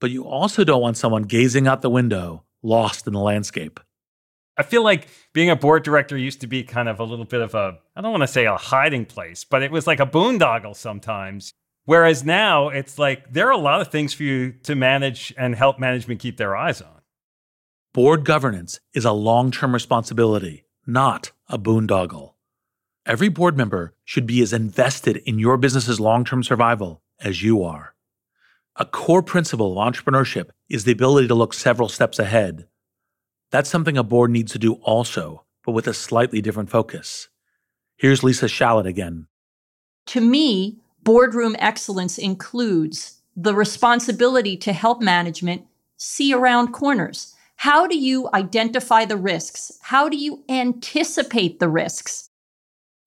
But 0.00 0.10
you 0.10 0.26
also 0.26 0.64
don't 0.64 0.82
want 0.82 0.96
someone 0.96 1.24
gazing 1.24 1.66
out 1.66 1.82
the 1.82 1.90
window, 1.90 2.44
lost 2.62 3.06
in 3.06 3.12
the 3.12 3.20
landscape. 3.20 3.80
I 4.60 4.62
feel 4.62 4.84
like 4.84 5.08
being 5.32 5.48
a 5.48 5.56
board 5.56 5.84
director 5.84 6.18
used 6.18 6.42
to 6.42 6.46
be 6.46 6.62
kind 6.62 6.86
of 6.86 7.00
a 7.00 7.04
little 7.04 7.24
bit 7.24 7.40
of 7.40 7.54
a, 7.54 7.78
I 7.96 8.02
don't 8.02 8.10
want 8.10 8.24
to 8.24 8.28
say 8.28 8.44
a 8.44 8.58
hiding 8.58 9.06
place, 9.06 9.42
but 9.42 9.62
it 9.62 9.70
was 9.70 9.86
like 9.86 10.00
a 10.00 10.06
boondoggle 10.06 10.76
sometimes. 10.76 11.54
Whereas 11.86 12.24
now 12.24 12.68
it's 12.68 12.98
like 12.98 13.32
there 13.32 13.48
are 13.48 13.52
a 13.52 13.56
lot 13.56 13.80
of 13.80 13.88
things 13.88 14.12
for 14.12 14.22
you 14.22 14.52
to 14.64 14.74
manage 14.74 15.32
and 15.38 15.54
help 15.54 15.78
management 15.78 16.20
keep 16.20 16.36
their 16.36 16.54
eyes 16.54 16.82
on. 16.82 17.00
Board 17.94 18.26
governance 18.26 18.80
is 18.92 19.06
a 19.06 19.12
long 19.12 19.50
term 19.50 19.72
responsibility, 19.72 20.66
not 20.86 21.32
a 21.48 21.58
boondoggle. 21.58 22.34
Every 23.06 23.30
board 23.30 23.56
member 23.56 23.94
should 24.04 24.26
be 24.26 24.42
as 24.42 24.52
invested 24.52 25.22
in 25.24 25.38
your 25.38 25.56
business's 25.56 26.00
long 26.00 26.22
term 26.22 26.42
survival 26.42 27.00
as 27.18 27.42
you 27.42 27.64
are. 27.64 27.94
A 28.76 28.84
core 28.84 29.22
principle 29.22 29.72
of 29.72 29.92
entrepreneurship 29.92 30.50
is 30.68 30.84
the 30.84 30.92
ability 30.92 31.28
to 31.28 31.34
look 31.34 31.54
several 31.54 31.88
steps 31.88 32.18
ahead 32.18 32.66
that's 33.50 33.70
something 33.70 33.96
a 33.96 34.02
board 34.02 34.30
needs 34.30 34.52
to 34.52 34.58
do 34.58 34.74
also, 34.74 35.44
but 35.64 35.72
with 35.72 35.86
a 35.86 35.94
slightly 35.94 36.40
different 36.40 36.70
focus. 36.70 37.28
Here's 37.96 38.22
Lisa 38.22 38.46
Shalett 38.46 38.86
again. 38.86 39.26
To 40.06 40.20
me, 40.20 40.78
boardroom 41.02 41.56
excellence 41.58 42.18
includes 42.18 43.20
the 43.36 43.54
responsibility 43.54 44.56
to 44.58 44.72
help 44.72 45.00
management 45.00 45.66
see 45.96 46.32
around 46.32 46.72
corners. 46.72 47.34
How 47.56 47.86
do 47.86 47.98
you 47.98 48.28
identify 48.32 49.04
the 49.04 49.16
risks? 49.16 49.78
How 49.82 50.08
do 50.08 50.16
you 50.16 50.44
anticipate 50.48 51.60
the 51.60 51.68
risks? 51.68 52.30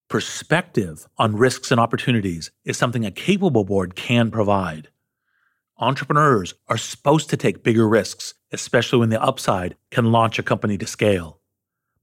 Perspective 0.10 1.08
on 1.18 1.36
risks 1.36 1.72
and 1.72 1.80
opportunities 1.80 2.52
is 2.64 2.78
something 2.78 3.04
a 3.04 3.10
capable 3.10 3.64
board 3.64 3.96
can 3.96 4.30
provide. 4.30 4.90
Entrepreneurs 5.80 6.54
are 6.68 6.78
supposed 6.78 7.32
to 7.32 7.38
take 7.38 7.64
bigger 7.64 7.90
risks, 7.90 8.36
especially 8.54 9.00
when 9.00 9.10
the 9.10 9.22
upside 9.22 9.76
can 9.92 10.12
launch 10.12 10.40
a 10.40 10.44
company 10.44 10.78
to 10.78 10.88
scale. 10.88 11.40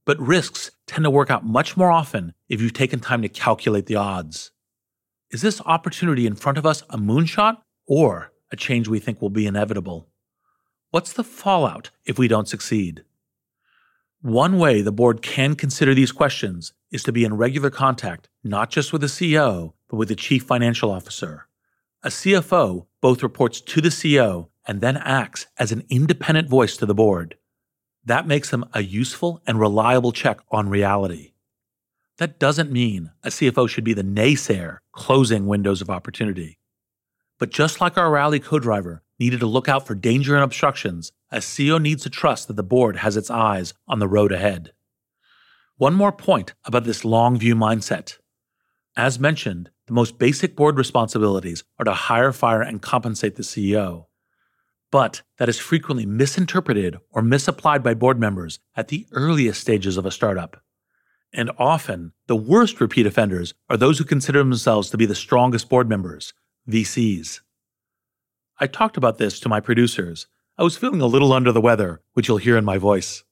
But 0.05 0.19
risks 0.19 0.71
tend 0.85 1.05
to 1.05 1.09
work 1.09 1.31
out 1.31 1.45
much 1.45 1.77
more 1.77 1.89
often 1.89 2.33
if 2.49 2.61
you've 2.61 2.73
taken 2.73 2.99
time 2.99 3.21
to 3.21 3.29
calculate 3.29 3.85
the 3.85 3.95
odds. 3.95 4.51
Is 5.31 5.41
this 5.41 5.61
opportunity 5.65 6.27
in 6.27 6.35
front 6.35 6.57
of 6.57 6.65
us 6.65 6.83
a 6.89 6.97
moonshot 6.97 7.57
or 7.87 8.33
a 8.51 8.57
change 8.57 8.87
we 8.87 8.99
think 8.99 9.21
will 9.21 9.29
be 9.29 9.47
inevitable? 9.47 10.09
What's 10.89 11.13
the 11.13 11.23
fallout 11.23 11.91
if 12.05 12.19
we 12.19 12.27
don't 12.27 12.49
succeed? 12.49 13.05
One 14.21 14.59
way 14.59 14.81
the 14.81 14.91
board 14.91 15.21
can 15.21 15.55
consider 15.55 15.95
these 15.95 16.11
questions 16.11 16.73
is 16.91 17.01
to 17.03 17.13
be 17.13 17.23
in 17.23 17.37
regular 17.37 17.69
contact 17.69 18.27
not 18.43 18.69
just 18.69 18.91
with 18.91 19.01
the 19.01 19.07
CEO, 19.07 19.73
but 19.87 19.95
with 19.95 20.09
the 20.09 20.15
chief 20.15 20.43
financial 20.43 20.91
officer. 20.91 21.47
A 22.03 22.09
CFO 22.09 22.87
both 22.99 23.23
reports 23.23 23.61
to 23.61 23.79
the 23.79 23.89
CEO 23.89 24.49
and 24.67 24.81
then 24.81 24.97
acts 24.97 25.47
as 25.57 25.71
an 25.71 25.83
independent 25.89 26.49
voice 26.49 26.77
to 26.77 26.85
the 26.85 26.93
board. 26.93 27.37
That 28.03 28.27
makes 28.27 28.49
them 28.49 28.65
a 28.73 28.83
useful 28.83 29.41
and 29.45 29.59
reliable 29.59 30.11
check 30.11 30.39
on 30.51 30.69
reality. 30.69 31.33
That 32.17 32.39
doesn't 32.39 32.71
mean 32.71 33.11
a 33.23 33.29
CFO 33.29 33.67
should 33.67 33.83
be 33.83 33.93
the 33.93 34.03
naysayer 34.03 34.77
closing 34.91 35.47
windows 35.47 35.81
of 35.81 35.89
opportunity. 35.89 36.59
But 37.39 37.49
just 37.49 37.81
like 37.81 37.97
our 37.97 38.11
rally 38.11 38.39
co-driver 38.39 39.01
needed 39.19 39.39
to 39.39 39.47
look 39.47 39.67
out 39.67 39.87
for 39.87 39.95
danger 39.95 40.35
and 40.35 40.43
obstructions, 40.43 41.11
a 41.31 41.37
CEO 41.37 41.81
needs 41.81 42.03
to 42.03 42.09
trust 42.09 42.47
that 42.47 42.55
the 42.55 42.63
board 42.63 42.97
has 42.97 43.17
its 43.17 43.31
eyes 43.31 43.73
on 43.87 43.99
the 43.99 44.07
road 44.07 44.31
ahead. 44.31 44.73
One 45.77 45.95
more 45.95 46.11
point 46.11 46.53
about 46.65 46.83
this 46.83 47.03
long 47.03 47.39
view 47.39 47.55
mindset. 47.55 48.17
As 48.95 49.17
mentioned, 49.17 49.71
the 49.87 49.93
most 49.93 50.19
basic 50.19 50.55
board 50.55 50.77
responsibilities 50.77 51.63
are 51.79 51.85
to 51.85 51.93
hire, 51.93 52.31
fire, 52.31 52.61
and 52.61 52.81
compensate 52.81 53.35
the 53.35 53.43
CEO. 53.43 54.05
But 54.91 55.21
that 55.37 55.49
is 55.49 55.57
frequently 55.57 56.05
misinterpreted 56.05 56.97
or 57.11 57.21
misapplied 57.21 57.81
by 57.81 57.93
board 57.93 58.19
members 58.19 58.59
at 58.75 58.89
the 58.89 59.07
earliest 59.13 59.61
stages 59.61 59.97
of 59.97 60.05
a 60.05 60.11
startup. 60.11 60.61
And 61.33 61.49
often, 61.57 62.11
the 62.27 62.35
worst 62.35 62.81
repeat 62.81 63.05
offenders 63.05 63.53
are 63.69 63.77
those 63.77 63.97
who 63.97 64.03
consider 64.03 64.39
themselves 64.39 64.89
to 64.89 64.97
be 64.97 65.05
the 65.05 65.15
strongest 65.15 65.69
board 65.69 65.87
members, 65.87 66.33
VCs. 66.69 67.39
I 68.59 68.67
talked 68.67 68.97
about 68.97 69.17
this 69.17 69.39
to 69.39 69.49
my 69.49 69.61
producers. 69.61 70.27
I 70.57 70.63
was 70.63 70.75
feeling 70.77 71.01
a 71.01 71.07
little 71.07 71.31
under 71.31 71.53
the 71.53 71.61
weather, 71.61 72.01
which 72.13 72.27
you'll 72.27 72.37
hear 72.37 72.57
in 72.57 72.65
my 72.65 72.77
voice. 72.77 73.23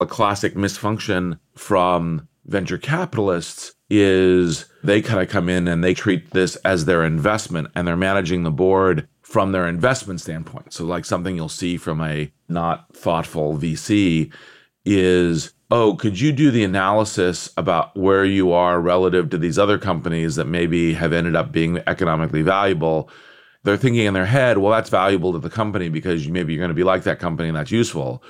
A 0.00 0.06
classic 0.06 0.54
misfunction 0.54 1.38
from 1.54 2.28
venture 2.44 2.78
capitalists 2.78 3.74
is 3.88 4.66
they 4.82 5.00
kind 5.00 5.20
of 5.20 5.30
come 5.30 5.48
in 5.48 5.66
and 5.66 5.82
they 5.82 5.94
treat 5.94 6.32
this 6.32 6.56
as 6.56 6.84
their 6.84 7.04
investment 7.04 7.68
and 7.74 7.88
they're 7.88 7.96
managing 7.96 8.42
the 8.42 8.50
board 8.50 9.08
from 9.34 9.50
their 9.50 9.66
investment 9.66 10.20
standpoint. 10.20 10.72
So, 10.72 10.84
like 10.84 11.04
something 11.04 11.34
you'll 11.34 11.48
see 11.48 11.76
from 11.76 12.00
a 12.00 12.30
not 12.48 12.94
thoughtful 12.94 13.58
VC 13.58 14.32
is, 14.84 15.52
oh, 15.72 15.96
could 15.96 16.20
you 16.20 16.30
do 16.30 16.52
the 16.52 16.62
analysis 16.62 17.52
about 17.56 17.96
where 17.96 18.24
you 18.24 18.52
are 18.52 18.80
relative 18.80 19.30
to 19.30 19.38
these 19.38 19.58
other 19.58 19.76
companies 19.76 20.36
that 20.36 20.44
maybe 20.44 20.94
have 20.94 21.12
ended 21.12 21.34
up 21.34 21.50
being 21.50 21.82
economically 21.88 22.42
valuable? 22.42 23.10
they're 23.64 23.78
thinking 23.78 24.04
in 24.04 24.12
their 24.12 24.26
head, 24.26 24.58
well, 24.58 24.70
that's 24.70 24.90
valuable 24.90 25.32
to 25.32 25.38
the 25.38 25.48
company 25.48 25.88
because 25.88 26.28
maybe 26.28 26.52
you're 26.52 26.60
going 26.60 26.68
to 26.68 26.74
be 26.74 26.84
like 26.84 27.04
that 27.04 27.18
company 27.18 27.48
and 27.48 27.56
that's 27.56 27.70
useful. 27.70 28.22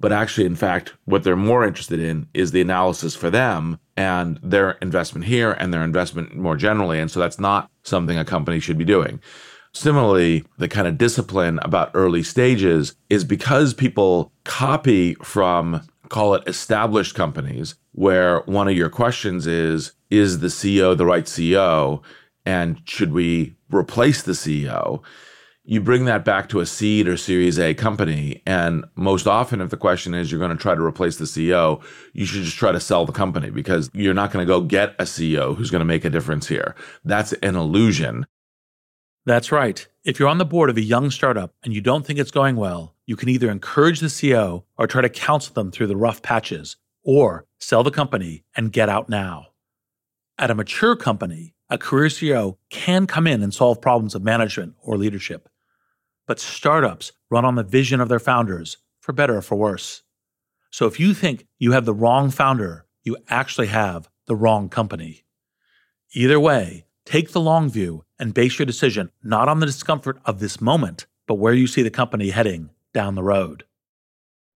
But 0.00 0.12
actually, 0.12 0.46
in 0.46 0.56
fact, 0.56 0.94
what 1.04 1.22
they're 1.22 1.36
more 1.36 1.64
interested 1.64 2.00
in 2.00 2.26
is 2.34 2.50
the 2.50 2.60
analysis 2.60 3.14
for 3.14 3.30
them 3.30 3.78
and 3.96 4.40
their 4.42 4.72
investment 4.82 5.26
here 5.26 5.52
and 5.52 5.72
their 5.72 5.84
investment 5.84 6.34
more 6.34 6.56
generally. 6.56 6.98
And 6.98 7.08
so 7.08 7.20
that's 7.20 7.38
not 7.38 7.70
something 7.84 8.18
a 8.18 8.24
company 8.24 8.58
should 8.58 8.78
be 8.78 8.84
doing. 8.84 9.20
Similarly, 9.72 10.44
the 10.58 10.68
kind 10.68 10.88
of 10.88 10.98
discipline 10.98 11.60
about 11.62 11.92
early 11.94 12.22
stages 12.22 12.94
is 13.08 13.24
because 13.24 13.72
people 13.72 14.32
copy 14.44 15.14
from, 15.22 15.82
call 16.08 16.34
it 16.34 16.42
established 16.48 17.14
companies, 17.14 17.76
where 17.92 18.40
one 18.40 18.68
of 18.68 18.76
your 18.76 18.88
questions 18.88 19.46
is, 19.46 19.92
is 20.10 20.40
the 20.40 20.48
CEO 20.48 20.96
the 20.96 21.06
right 21.06 21.24
CEO? 21.24 22.02
And 22.44 22.80
should 22.84 23.12
we 23.12 23.56
replace 23.70 24.22
the 24.22 24.32
CEO? 24.32 25.02
You 25.62 25.80
bring 25.80 26.04
that 26.06 26.24
back 26.24 26.48
to 26.48 26.58
a 26.58 26.66
seed 26.66 27.06
or 27.06 27.16
series 27.16 27.58
A 27.58 27.74
company. 27.74 28.42
And 28.44 28.84
most 28.96 29.28
often, 29.28 29.60
if 29.60 29.70
the 29.70 29.76
question 29.76 30.14
is 30.14 30.32
you're 30.32 30.40
going 30.40 30.56
to 30.56 30.60
try 30.60 30.74
to 30.74 30.82
replace 30.82 31.18
the 31.18 31.26
CEO, 31.26 31.80
you 32.12 32.24
should 32.26 32.42
just 32.42 32.56
try 32.56 32.72
to 32.72 32.80
sell 32.80 33.06
the 33.06 33.12
company 33.12 33.50
because 33.50 33.88
you're 33.92 34.14
not 34.14 34.32
going 34.32 34.44
to 34.44 34.52
go 34.52 34.62
get 34.62 34.94
a 34.98 35.04
CEO 35.04 35.54
who's 35.54 35.70
going 35.70 35.80
to 35.80 35.84
make 35.84 36.04
a 36.04 36.10
difference 36.10 36.48
here. 36.48 36.74
That's 37.04 37.34
an 37.34 37.54
illusion. 37.54 38.26
That's 39.30 39.52
right. 39.52 39.86
If 40.02 40.18
you're 40.18 40.28
on 40.28 40.38
the 40.38 40.44
board 40.44 40.70
of 40.70 40.76
a 40.76 40.82
young 40.82 41.12
startup 41.12 41.54
and 41.62 41.72
you 41.72 41.80
don't 41.80 42.04
think 42.04 42.18
it's 42.18 42.32
going 42.32 42.56
well, 42.56 42.96
you 43.06 43.14
can 43.14 43.28
either 43.28 43.48
encourage 43.48 44.00
the 44.00 44.08
CEO 44.08 44.64
or 44.76 44.88
try 44.88 45.02
to 45.02 45.08
counsel 45.08 45.54
them 45.54 45.70
through 45.70 45.86
the 45.86 45.96
rough 45.96 46.20
patches, 46.20 46.74
or 47.04 47.46
sell 47.60 47.84
the 47.84 47.92
company 47.92 48.42
and 48.56 48.72
get 48.72 48.88
out 48.88 49.08
now. 49.08 49.46
At 50.36 50.50
a 50.50 50.56
mature 50.56 50.96
company, 50.96 51.54
a 51.68 51.78
career 51.78 52.08
CEO 52.08 52.56
can 52.70 53.06
come 53.06 53.28
in 53.28 53.40
and 53.40 53.54
solve 53.54 53.80
problems 53.80 54.16
of 54.16 54.24
management 54.24 54.74
or 54.82 54.98
leadership. 54.98 55.48
But 56.26 56.40
startups 56.40 57.12
run 57.30 57.44
on 57.44 57.54
the 57.54 57.62
vision 57.62 58.00
of 58.00 58.08
their 58.08 58.18
founders, 58.18 58.78
for 58.98 59.12
better 59.12 59.36
or 59.36 59.42
for 59.42 59.54
worse. 59.54 60.02
So 60.72 60.86
if 60.86 60.98
you 60.98 61.14
think 61.14 61.46
you 61.56 61.70
have 61.70 61.84
the 61.84 61.94
wrong 61.94 62.32
founder, 62.32 62.84
you 63.04 63.16
actually 63.28 63.68
have 63.68 64.10
the 64.26 64.34
wrong 64.34 64.68
company. 64.68 65.22
Either 66.14 66.40
way, 66.40 66.86
take 67.04 67.30
the 67.30 67.40
long 67.40 67.70
view 67.70 68.04
and 68.20 68.34
base 68.34 68.58
your 68.58 68.66
decision 68.66 69.10
not 69.24 69.48
on 69.48 69.58
the 69.58 69.66
discomfort 69.66 70.20
of 70.24 70.38
this 70.38 70.60
moment, 70.60 71.06
but 71.26 71.34
where 71.34 71.54
you 71.54 71.66
see 71.66 71.82
the 71.82 71.90
company 71.90 72.30
heading 72.30 72.70
down 72.92 73.14
the 73.16 73.22
road. 73.22 73.64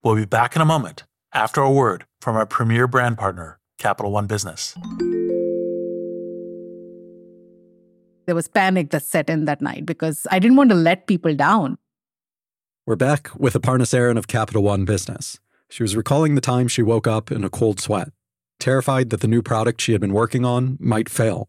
We'll 0.04 0.16
be 0.16 0.26
back 0.26 0.54
in 0.54 0.62
a 0.62 0.66
moment 0.66 1.04
after 1.32 1.62
a 1.62 1.70
word 1.70 2.04
from 2.20 2.36
our 2.36 2.46
premier 2.46 2.86
brand 2.86 3.18
partner, 3.18 3.58
Capital 3.78 4.12
One 4.12 4.26
Business. 4.26 4.76
There 8.26 8.34
was 8.34 8.48
panic 8.48 8.90
that 8.90 9.02
set 9.02 9.28
in 9.28 9.46
that 9.46 9.60
night 9.60 9.84
because 9.84 10.26
I 10.30 10.38
didn't 10.38 10.56
want 10.56 10.70
to 10.70 10.76
let 10.76 11.06
people 11.06 11.34
down. 11.34 11.78
We're 12.86 12.96
back 12.96 13.30
with 13.36 13.54
Aparna 13.54 13.82
Saran 13.82 14.18
of 14.18 14.28
Capital 14.28 14.62
One 14.62 14.84
Business. 14.84 15.40
She 15.70 15.82
was 15.82 15.96
recalling 15.96 16.34
the 16.34 16.40
time 16.40 16.68
she 16.68 16.82
woke 16.82 17.06
up 17.06 17.32
in 17.32 17.44
a 17.44 17.50
cold 17.50 17.80
sweat, 17.80 18.08
terrified 18.60 19.10
that 19.10 19.20
the 19.20 19.28
new 19.28 19.42
product 19.42 19.80
she 19.80 19.92
had 19.92 20.00
been 20.00 20.12
working 20.12 20.44
on 20.44 20.76
might 20.78 21.08
fail. 21.08 21.48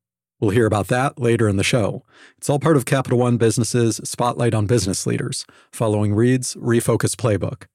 We'll 0.41 0.49
hear 0.49 0.65
about 0.65 0.87
that 0.87 1.19
later 1.19 1.47
in 1.47 1.57
the 1.57 1.63
show. 1.63 2.03
It's 2.37 2.49
all 2.49 2.59
part 2.59 2.75
of 2.75 2.85
Capital 2.85 3.19
One 3.19 3.37
Business's 3.37 4.01
Spotlight 4.03 4.55
on 4.55 4.65
Business 4.65 5.05
Leaders, 5.05 5.45
following 5.71 6.15
Reid's 6.15 6.55
Refocus 6.55 7.15
Playbook. 7.15 7.67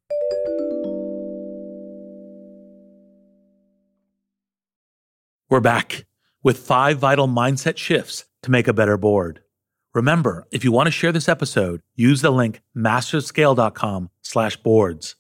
We're 5.48 5.60
back 5.60 6.06
with 6.42 6.58
five 6.58 6.98
vital 6.98 7.28
mindset 7.28 7.76
shifts 7.76 8.24
to 8.42 8.50
make 8.50 8.66
a 8.66 8.72
better 8.72 8.96
board. 8.96 9.42
Remember, 9.94 10.48
if 10.50 10.64
you 10.64 10.72
want 10.72 10.88
to 10.88 10.90
share 10.90 11.12
this 11.12 11.28
episode, 11.28 11.82
use 11.94 12.20
the 12.20 12.30
link 12.30 12.62
masterscale.com 12.76 14.10
slash 14.22 14.56
boards 14.56 15.14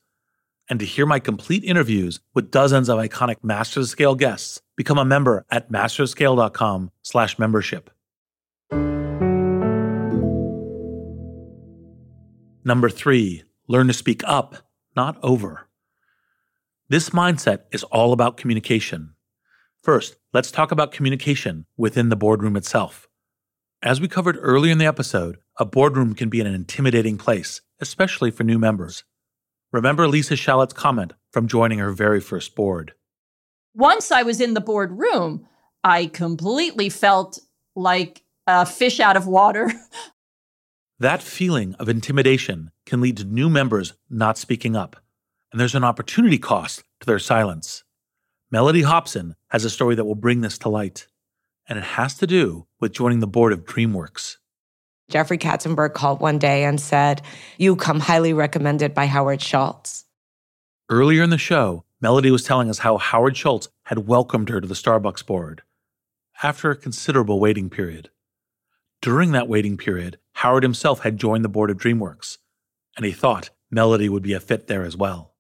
and 0.68 0.80
to 0.80 0.86
hear 0.86 1.06
my 1.06 1.18
complete 1.18 1.64
interviews 1.64 2.20
with 2.34 2.50
dozens 2.50 2.88
of 2.88 2.98
iconic 2.98 3.36
Masters 3.42 3.86
of 3.86 3.90
Scale 3.90 4.14
guests, 4.14 4.60
become 4.76 4.98
a 4.98 5.04
member 5.04 5.44
at 5.50 5.70
masterscale.com 5.70 6.90
slash 7.02 7.38
membership. 7.38 7.90
Number 12.64 12.90
three, 12.90 13.44
learn 13.68 13.86
to 13.86 13.92
speak 13.92 14.22
up, 14.24 14.56
not 14.96 15.16
over. 15.22 15.68
This 16.88 17.10
mindset 17.10 17.60
is 17.72 17.84
all 17.84 18.12
about 18.12 18.36
communication. 18.36 19.14
First, 19.82 20.16
let's 20.32 20.50
talk 20.50 20.72
about 20.72 20.90
communication 20.90 21.66
within 21.76 22.08
the 22.08 22.16
boardroom 22.16 22.56
itself. 22.56 23.06
As 23.82 24.00
we 24.00 24.08
covered 24.08 24.36
earlier 24.40 24.72
in 24.72 24.78
the 24.78 24.86
episode, 24.86 25.38
a 25.58 25.64
boardroom 25.64 26.14
can 26.14 26.28
be 26.28 26.40
an 26.40 26.48
intimidating 26.48 27.18
place, 27.18 27.60
especially 27.80 28.32
for 28.32 28.42
new 28.42 28.58
members. 28.58 29.04
Remember 29.76 30.08
Lisa 30.08 30.36
Shalett's 30.36 30.72
comment 30.72 31.12
from 31.34 31.48
joining 31.48 31.80
her 31.80 31.90
very 31.90 32.18
first 32.18 32.54
board. 32.54 32.94
Once 33.74 34.10
I 34.10 34.22
was 34.22 34.40
in 34.40 34.54
the 34.54 34.60
boardroom, 34.62 35.46
I 35.84 36.06
completely 36.06 36.88
felt 36.88 37.38
like 37.74 38.22
a 38.46 38.64
fish 38.64 39.00
out 39.00 39.18
of 39.18 39.26
water. 39.26 39.70
that 40.98 41.22
feeling 41.22 41.74
of 41.74 41.90
intimidation 41.90 42.70
can 42.86 43.02
lead 43.02 43.18
to 43.18 43.24
new 43.24 43.50
members 43.50 43.92
not 44.08 44.38
speaking 44.38 44.74
up, 44.74 44.96
and 45.52 45.60
there's 45.60 45.74
an 45.74 45.84
opportunity 45.84 46.38
cost 46.38 46.82
to 47.00 47.06
their 47.06 47.18
silence. 47.18 47.84
Mellody 48.50 48.82
Hobson 48.82 49.36
has 49.50 49.66
a 49.66 49.70
story 49.70 49.94
that 49.94 50.06
will 50.06 50.14
bring 50.14 50.40
this 50.40 50.56
to 50.56 50.70
light, 50.70 51.06
and 51.68 51.78
it 51.78 51.84
has 51.84 52.14
to 52.14 52.26
do 52.26 52.66
with 52.80 52.94
joining 52.94 53.20
the 53.20 53.26
board 53.26 53.52
of 53.52 53.66
DreamWorks. 53.66 54.38
Jeffrey 55.08 55.38
Katzenberg 55.38 55.94
called 55.94 56.20
one 56.20 56.38
day 56.38 56.64
and 56.64 56.80
said, 56.80 57.22
You 57.58 57.76
come 57.76 58.00
highly 58.00 58.32
recommended 58.32 58.92
by 58.94 59.06
Howard 59.06 59.40
Schultz. 59.40 60.04
Earlier 60.88 61.22
in 61.22 61.30
the 61.30 61.38
show, 61.38 61.84
Mellody 62.02 62.30
was 62.30 62.42
telling 62.42 62.68
us 62.68 62.78
how 62.78 62.98
Howard 62.98 63.36
Schultz 63.36 63.68
had 63.84 64.06
welcomed 64.06 64.48
her 64.48 64.60
to 64.60 64.66
the 64.66 64.74
Starbucks 64.74 65.24
board 65.24 65.62
after 66.42 66.70
a 66.70 66.76
considerable 66.76 67.40
waiting 67.40 67.70
period. 67.70 68.10
During 69.00 69.32
that 69.32 69.48
waiting 69.48 69.76
period, 69.76 70.18
Howard 70.34 70.62
himself 70.62 71.00
had 71.00 71.18
joined 71.18 71.44
the 71.44 71.48
board 71.48 71.70
of 71.70 71.78
DreamWorks, 71.78 72.38
and 72.96 73.06
he 73.06 73.12
thought 73.12 73.50
Mellody 73.72 74.08
would 74.08 74.22
be 74.22 74.32
a 74.32 74.40
fit 74.40 74.66
there 74.66 74.84
as 74.84 74.96
well. 74.96 75.35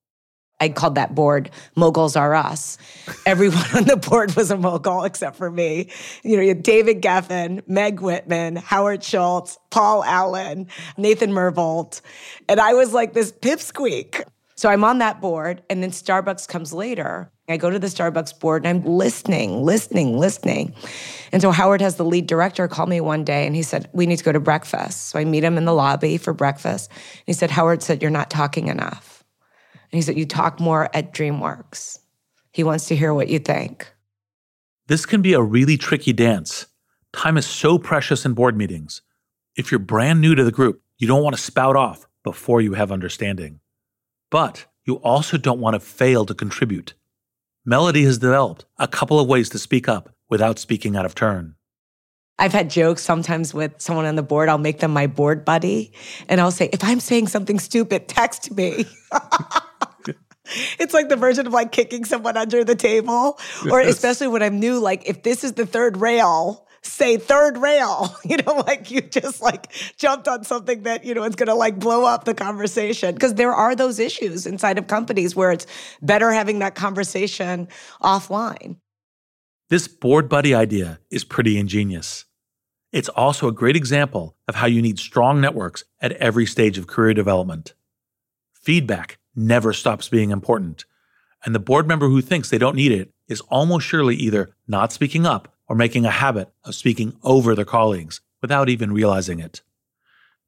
I 0.60 0.70
called 0.70 0.94
that 0.94 1.14
board 1.14 1.50
Moguls 1.74 2.16
Are 2.16 2.34
Us. 2.34 2.78
Everyone 3.26 3.64
on 3.74 3.84
the 3.84 3.96
board 3.96 4.34
was 4.36 4.50
a 4.50 4.56
mogul 4.56 5.04
except 5.04 5.36
for 5.36 5.50
me. 5.50 5.90
You 6.22 6.36
know, 6.36 6.42
you 6.42 6.48
had 6.48 6.62
David 6.62 7.02
Geffen, 7.02 7.62
Meg 7.68 8.00
Whitman, 8.00 8.56
Howard 8.56 9.04
Schultz, 9.04 9.58
Paul 9.70 10.02
Allen, 10.04 10.68
Nathan 10.96 11.30
Myhrvold. 11.30 12.00
And 12.48 12.60
I 12.60 12.74
was 12.74 12.92
like 12.92 13.12
this 13.12 13.32
pipsqueak. 13.32 14.24
So 14.54 14.70
I'm 14.70 14.84
on 14.84 14.98
that 14.98 15.20
board, 15.20 15.62
and 15.68 15.82
then 15.82 15.90
Starbucks 15.90 16.48
comes 16.48 16.72
later. 16.72 17.30
I 17.48 17.58
go 17.58 17.70
to 17.70 17.78
the 17.78 17.86
Starbucks 17.86 18.40
board 18.40 18.66
and 18.66 18.84
I'm 18.84 18.90
listening, 18.90 19.62
listening, 19.62 20.18
listening. 20.18 20.74
And 21.30 21.40
so 21.40 21.52
Howard 21.52 21.80
has 21.80 21.96
the 21.96 22.04
lead 22.04 22.26
director 22.26 22.66
call 22.66 22.86
me 22.86 23.00
one 23.00 23.22
day 23.22 23.46
and 23.46 23.54
he 23.54 23.62
said, 23.62 23.88
We 23.92 24.06
need 24.06 24.16
to 24.16 24.24
go 24.24 24.32
to 24.32 24.40
breakfast. 24.40 25.08
So 25.08 25.18
I 25.18 25.24
meet 25.24 25.44
him 25.44 25.56
in 25.56 25.64
the 25.64 25.72
lobby 25.72 26.16
for 26.16 26.32
breakfast. 26.32 26.90
He 27.24 27.32
said, 27.32 27.50
Howard 27.50 27.82
said, 27.82 28.02
You're 28.02 28.10
not 28.10 28.30
talking 28.30 28.66
enough. 28.66 29.15
And 29.90 29.98
he 29.98 30.02
said, 30.02 30.18
You 30.18 30.26
talk 30.26 30.60
more 30.60 30.90
at 30.94 31.12
DreamWorks. 31.12 32.00
He 32.52 32.64
wants 32.64 32.86
to 32.86 32.96
hear 32.96 33.12
what 33.12 33.28
you 33.28 33.38
think. 33.38 33.92
This 34.86 35.04
can 35.04 35.20
be 35.20 35.34
a 35.34 35.42
really 35.42 35.76
tricky 35.76 36.12
dance. 36.12 36.66
Time 37.12 37.36
is 37.36 37.46
so 37.46 37.78
precious 37.78 38.24
in 38.24 38.34
board 38.34 38.56
meetings. 38.56 39.02
If 39.56 39.70
you're 39.70 39.78
brand 39.78 40.20
new 40.20 40.34
to 40.34 40.44
the 40.44 40.52
group, 40.52 40.82
you 40.98 41.08
don't 41.08 41.22
want 41.22 41.34
to 41.36 41.42
spout 41.42 41.76
off 41.76 42.06
before 42.22 42.60
you 42.60 42.74
have 42.74 42.92
understanding. 42.92 43.60
But 44.30 44.66
you 44.84 44.96
also 44.96 45.36
don't 45.36 45.60
want 45.60 45.74
to 45.74 45.80
fail 45.80 46.24
to 46.26 46.34
contribute. 46.34 46.94
Mellody 47.68 48.04
has 48.04 48.18
developed 48.18 48.64
a 48.78 48.86
couple 48.86 49.18
of 49.18 49.26
ways 49.26 49.48
to 49.50 49.58
speak 49.58 49.88
up 49.88 50.14
without 50.28 50.58
speaking 50.58 50.96
out 50.96 51.04
of 51.04 51.14
turn. 51.14 51.56
I've 52.38 52.52
had 52.52 52.70
jokes 52.70 53.02
sometimes 53.02 53.54
with 53.54 53.80
someone 53.80 54.04
on 54.04 54.16
the 54.16 54.22
board. 54.22 54.48
I'll 54.48 54.58
make 54.58 54.80
them 54.80 54.92
my 54.92 55.06
board 55.06 55.44
buddy. 55.44 55.92
And 56.28 56.40
I'll 56.40 56.50
say, 56.50 56.68
if 56.72 56.84
I'm 56.84 57.00
saying 57.00 57.28
something 57.28 57.58
stupid, 57.58 58.08
text 58.08 58.54
me. 58.54 58.84
it's 60.78 60.94
like 60.94 61.08
the 61.08 61.16
version 61.16 61.46
of 61.46 61.52
like 61.52 61.72
kicking 61.72 62.04
someone 62.04 62.36
under 62.36 62.64
the 62.64 62.74
table. 62.74 63.38
Or 63.70 63.80
especially 63.80 64.28
when 64.28 64.42
I'm 64.42 64.58
new, 64.58 64.78
like 64.78 65.08
if 65.08 65.22
this 65.22 65.44
is 65.44 65.52
the 65.52 65.66
third 65.66 65.96
rail, 65.96 66.66
say 66.82 67.16
third 67.16 67.58
rail. 67.58 68.14
You 68.26 68.38
know, 68.38 68.64
like 68.66 68.90
you 68.90 69.02
just 69.02 69.40
like 69.40 69.72
jumped 69.96 70.26
on 70.26 70.42
something 70.42 70.82
that, 70.82 71.04
you 71.04 71.14
know, 71.14 71.22
is 71.22 71.36
gonna 71.36 71.54
like 71.54 71.78
blow 71.78 72.04
up 72.04 72.24
the 72.24 72.34
conversation. 72.34 73.14
Because 73.14 73.34
there 73.34 73.52
are 73.52 73.76
those 73.76 74.00
issues 74.00 74.46
inside 74.46 74.78
of 74.78 74.88
companies 74.88 75.36
where 75.36 75.52
it's 75.52 75.66
better 76.02 76.32
having 76.32 76.58
that 76.58 76.74
conversation 76.74 77.68
offline. 78.02 78.76
This 79.68 79.86
board 79.86 80.28
buddy 80.28 80.54
idea 80.54 80.98
is 81.10 81.24
pretty 81.24 81.56
ingenious. 81.56 82.24
It's 82.92 83.08
also 83.10 83.46
a 83.46 83.52
great 83.52 83.76
example 83.76 84.36
of 84.48 84.56
how 84.56 84.66
you 84.66 84.82
need 84.82 84.98
strong 84.98 85.40
networks 85.40 85.84
at 86.00 86.12
every 86.12 86.46
stage 86.46 86.78
of 86.78 86.86
career 86.86 87.14
development. 87.14 87.74
Feedback 88.54 89.18
never 89.36 89.72
stops 89.72 90.08
being 90.08 90.30
important, 90.30 90.84
and 91.44 91.54
the 91.54 91.60
board 91.60 91.86
member 91.86 92.08
who 92.08 92.20
thinks 92.20 92.50
they 92.50 92.58
don't 92.58 92.74
need 92.76 92.92
it 92.92 93.12
is 93.28 93.40
almost 93.42 93.86
surely 93.86 94.16
either 94.16 94.50
not 94.66 94.92
speaking 94.92 95.26
up 95.26 95.54
or 95.68 95.76
making 95.76 96.04
a 96.04 96.10
habit 96.10 96.52
of 96.64 96.74
speaking 96.74 97.16
over 97.22 97.54
their 97.54 97.64
colleagues 97.64 98.20
without 98.40 98.68
even 98.68 98.92
realizing 98.92 99.40
it. 99.40 99.62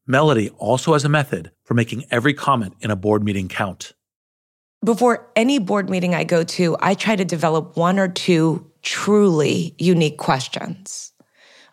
Mellody 0.09 0.51
also 0.57 0.93
has 0.93 1.05
a 1.05 1.09
method 1.09 1.51
for 1.63 1.75
making 1.75 2.05
every 2.09 2.33
comment 2.33 2.73
in 2.81 2.89
a 2.89 2.95
board 2.95 3.23
meeting 3.23 3.47
count. 3.47 3.93
Before 4.83 5.29
any 5.35 5.59
board 5.59 5.89
meeting 5.89 6.15
I 6.15 6.23
go 6.23 6.43
to, 6.43 6.75
I 6.79 6.93
try 6.93 7.15
to 7.15 7.25
develop 7.25 7.75
one 7.75 7.99
or 7.99 8.07
two 8.07 8.65
truly 8.81 9.75
unique 9.77 10.17
questions. 10.17 11.11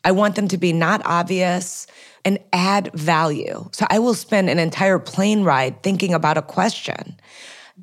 I 0.04 0.10
want 0.10 0.34
them 0.34 0.48
to 0.48 0.58
be 0.58 0.72
not 0.72 1.02
obvious 1.04 1.86
and 2.26 2.40
add 2.52 2.90
value. 2.92 3.68
So 3.70 3.86
I 3.88 4.00
will 4.00 4.12
spend 4.12 4.50
an 4.50 4.58
entire 4.58 4.98
plane 4.98 5.44
ride 5.44 5.84
thinking 5.84 6.12
about 6.12 6.36
a 6.36 6.42
question 6.42 7.18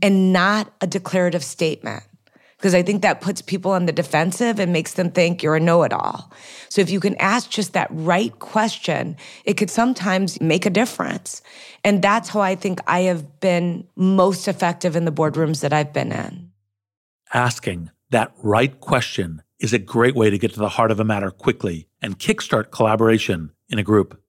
and 0.01 0.33
not 0.33 0.71
a 0.81 0.85
declarative 0.85 1.45
statement. 1.45 2.03
Because 2.57 2.75
I 2.75 2.83
think 2.83 3.01
that 3.01 3.21
puts 3.21 3.41
people 3.41 3.71
on 3.71 3.85
the 3.87 3.91
defensive 3.91 4.59
and 4.59 4.71
makes 4.71 4.93
them 4.93 5.11
think 5.11 5.41
you're 5.41 5.55
a 5.55 5.59
know 5.59 5.83
it 5.83 5.91
all. 5.91 6.31
So, 6.69 6.81
if 6.81 6.89
you 6.89 7.01
can 7.01 7.15
ask 7.17 7.49
just 7.49 7.73
that 7.73 7.89
right 7.91 8.37
question, 8.39 9.17
it 9.43 9.55
could 9.55 9.69
sometimes 9.69 10.39
make 10.39 10.65
a 10.65 10.69
difference. 10.69 11.41
And 11.83 12.01
that's 12.01 12.29
how 12.29 12.39
I 12.39 12.55
think 12.55 12.79
I 12.87 13.01
have 13.01 13.41
been 13.41 13.85
most 13.97 14.47
effective 14.47 14.95
in 14.95 15.03
the 15.03 15.11
boardrooms 15.11 15.59
that 15.59 15.73
I've 15.73 15.91
been 15.91 16.13
in. 16.13 16.51
Asking 17.33 17.91
that 18.11 18.31
right 18.41 18.79
question 18.79 19.41
is 19.59 19.73
a 19.73 19.79
great 19.79 20.15
way 20.15 20.29
to 20.29 20.37
get 20.37 20.53
to 20.53 20.59
the 20.59 20.69
heart 20.69 20.91
of 20.91 21.01
a 21.01 21.05
matter 21.05 21.31
quickly 21.31 21.89
and 22.01 22.17
kickstart 22.17 22.71
collaboration 22.71 23.51
in 23.67 23.77
a 23.77 23.83
group. 23.83 24.22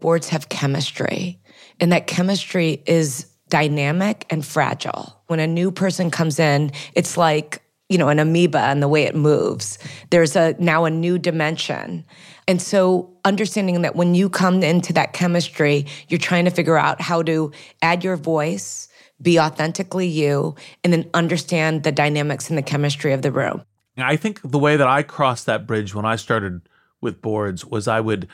Boards 0.00 0.28
have 0.30 0.48
chemistry, 0.48 1.40
and 1.78 1.92
that 1.92 2.06
chemistry 2.06 2.82
is 2.86 3.26
dynamic 3.48 4.26
and 4.30 4.44
fragile. 4.44 5.20
When 5.26 5.40
a 5.40 5.46
new 5.46 5.70
person 5.70 6.10
comes 6.10 6.38
in, 6.38 6.72
it's 6.94 7.16
like, 7.16 7.62
you 7.88 7.98
know, 7.98 8.08
an 8.08 8.18
amoeba 8.18 8.60
and 8.60 8.82
the 8.82 8.88
way 8.88 9.02
it 9.02 9.14
moves. 9.14 9.78
There's 10.10 10.36
a 10.36 10.54
now 10.58 10.84
a 10.84 10.90
new 10.90 11.18
dimension. 11.18 12.04
And 12.46 12.62
so 12.62 13.12
understanding 13.24 13.82
that 13.82 13.96
when 13.96 14.14
you 14.14 14.30
come 14.30 14.62
into 14.62 14.92
that 14.94 15.12
chemistry, 15.12 15.86
you're 16.08 16.18
trying 16.18 16.44
to 16.44 16.50
figure 16.50 16.76
out 16.76 17.00
how 17.00 17.22
to 17.24 17.52
add 17.82 18.02
your 18.02 18.16
voice, 18.16 18.88
be 19.20 19.38
authentically 19.38 20.06
you, 20.06 20.54
and 20.82 20.92
then 20.92 21.10
understand 21.14 21.82
the 21.82 21.92
dynamics 21.92 22.48
and 22.48 22.56
the 22.56 22.62
chemistry 22.62 23.12
of 23.12 23.22
the 23.22 23.32
room. 23.32 23.64
I 23.98 24.16
think 24.16 24.40
the 24.42 24.58
way 24.58 24.76
that 24.76 24.88
I 24.88 25.02
crossed 25.02 25.46
that 25.46 25.66
bridge 25.66 25.94
when 25.94 26.04
I 26.06 26.16
started 26.16 26.62
with 27.00 27.20
boards 27.20 27.66
was 27.66 27.86
I 27.86 28.00
would 28.00 28.28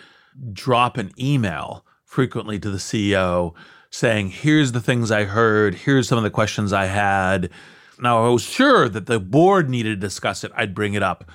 drop 0.52 0.96
an 0.96 1.12
email 1.18 1.84
frequently 2.04 2.58
to 2.58 2.70
the 2.70 2.78
CEO 2.78 3.54
saying, 3.90 4.30
Here's 4.30 4.72
the 4.72 4.80
things 4.80 5.10
I 5.10 5.24
heard, 5.24 5.74
here's 5.74 6.08
some 6.08 6.18
of 6.18 6.24
the 6.24 6.30
questions 6.30 6.72
I 6.72 6.86
had. 6.86 7.50
Now, 7.98 8.26
I 8.26 8.28
was 8.28 8.42
sure 8.42 8.88
that 8.88 9.06
the 9.06 9.18
board 9.18 9.70
needed 9.70 9.88
to 9.90 10.06
discuss 10.06 10.44
it, 10.44 10.52
I'd 10.54 10.74
bring 10.74 10.94
it 10.94 11.02
up. 11.02 11.30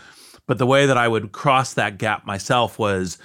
But 0.47 0.57
the 0.57 0.67
way 0.67 0.85
that 0.85 0.97
I 0.97 1.07
would 1.07 1.31
cross 1.31 1.73
that 1.73 1.97
gap 1.97 2.25
myself 2.25 2.77
was 2.77 3.17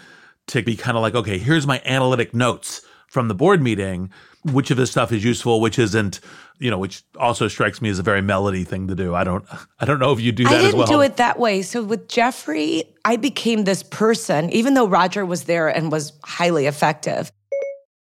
to 0.49 0.63
be 0.63 0.77
kind 0.77 0.97
of 0.97 1.03
like, 1.03 1.15
okay, 1.15 1.39
here's 1.39 1.67
my 1.67 1.83
analytic 1.85 2.33
notes 2.33 2.83
from 3.09 3.29
the 3.29 3.35
board 3.35 3.63
meeting. 3.63 4.11
Which 4.45 4.71
of 4.71 4.77
this 4.77 4.93
stuff 4.93 5.11
is 5.11 5.25
useful, 5.25 5.61
which 5.61 5.79
isn't, 5.79 6.21
you 6.59 6.71
know, 6.71 6.79
which 6.79 7.03
also 7.19 7.49
strikes 7.49 7.81
me 7.83 7.89
as 7.89 7.99
a 7.99 8.03
very 8.03 8.21
Mellody 8.21 8.67
thing 8.67 8.89
to 8.89 8.95
do. 8.95 9.15
I 9.15 9.25
don't, 9.25 9.45
I 9.81 9.85
don't 9.85 9.99
know 9.99 10.13
if 10.13 10.21
you 10.21 10.33
do 10.33 10.45
that 10.45 10.53
I 10.53 10.59
didn't 10.59 10.69
as 10.69 10.75
well. 10.75 10.87
do 10.87 11.01
it 11.01 11.17
that 11.17 11.39
way. 11.39 11.63
So 11.63 11.83
with 11.83 12.09
Jeffrey, 12.09 12.85
I 13.05 13.17
became 13.17 13.65
this 13.65 13.83
person, 13.83 14.51
even 14.51 14.75
though 14.75 14.89
Roger 14.89 15.25
was 15.25 15.45
there 15.45 15.69
and 15.69 15.93
was 15.93 16.13
highly 16.25 16.67
effective. 16.67 17.31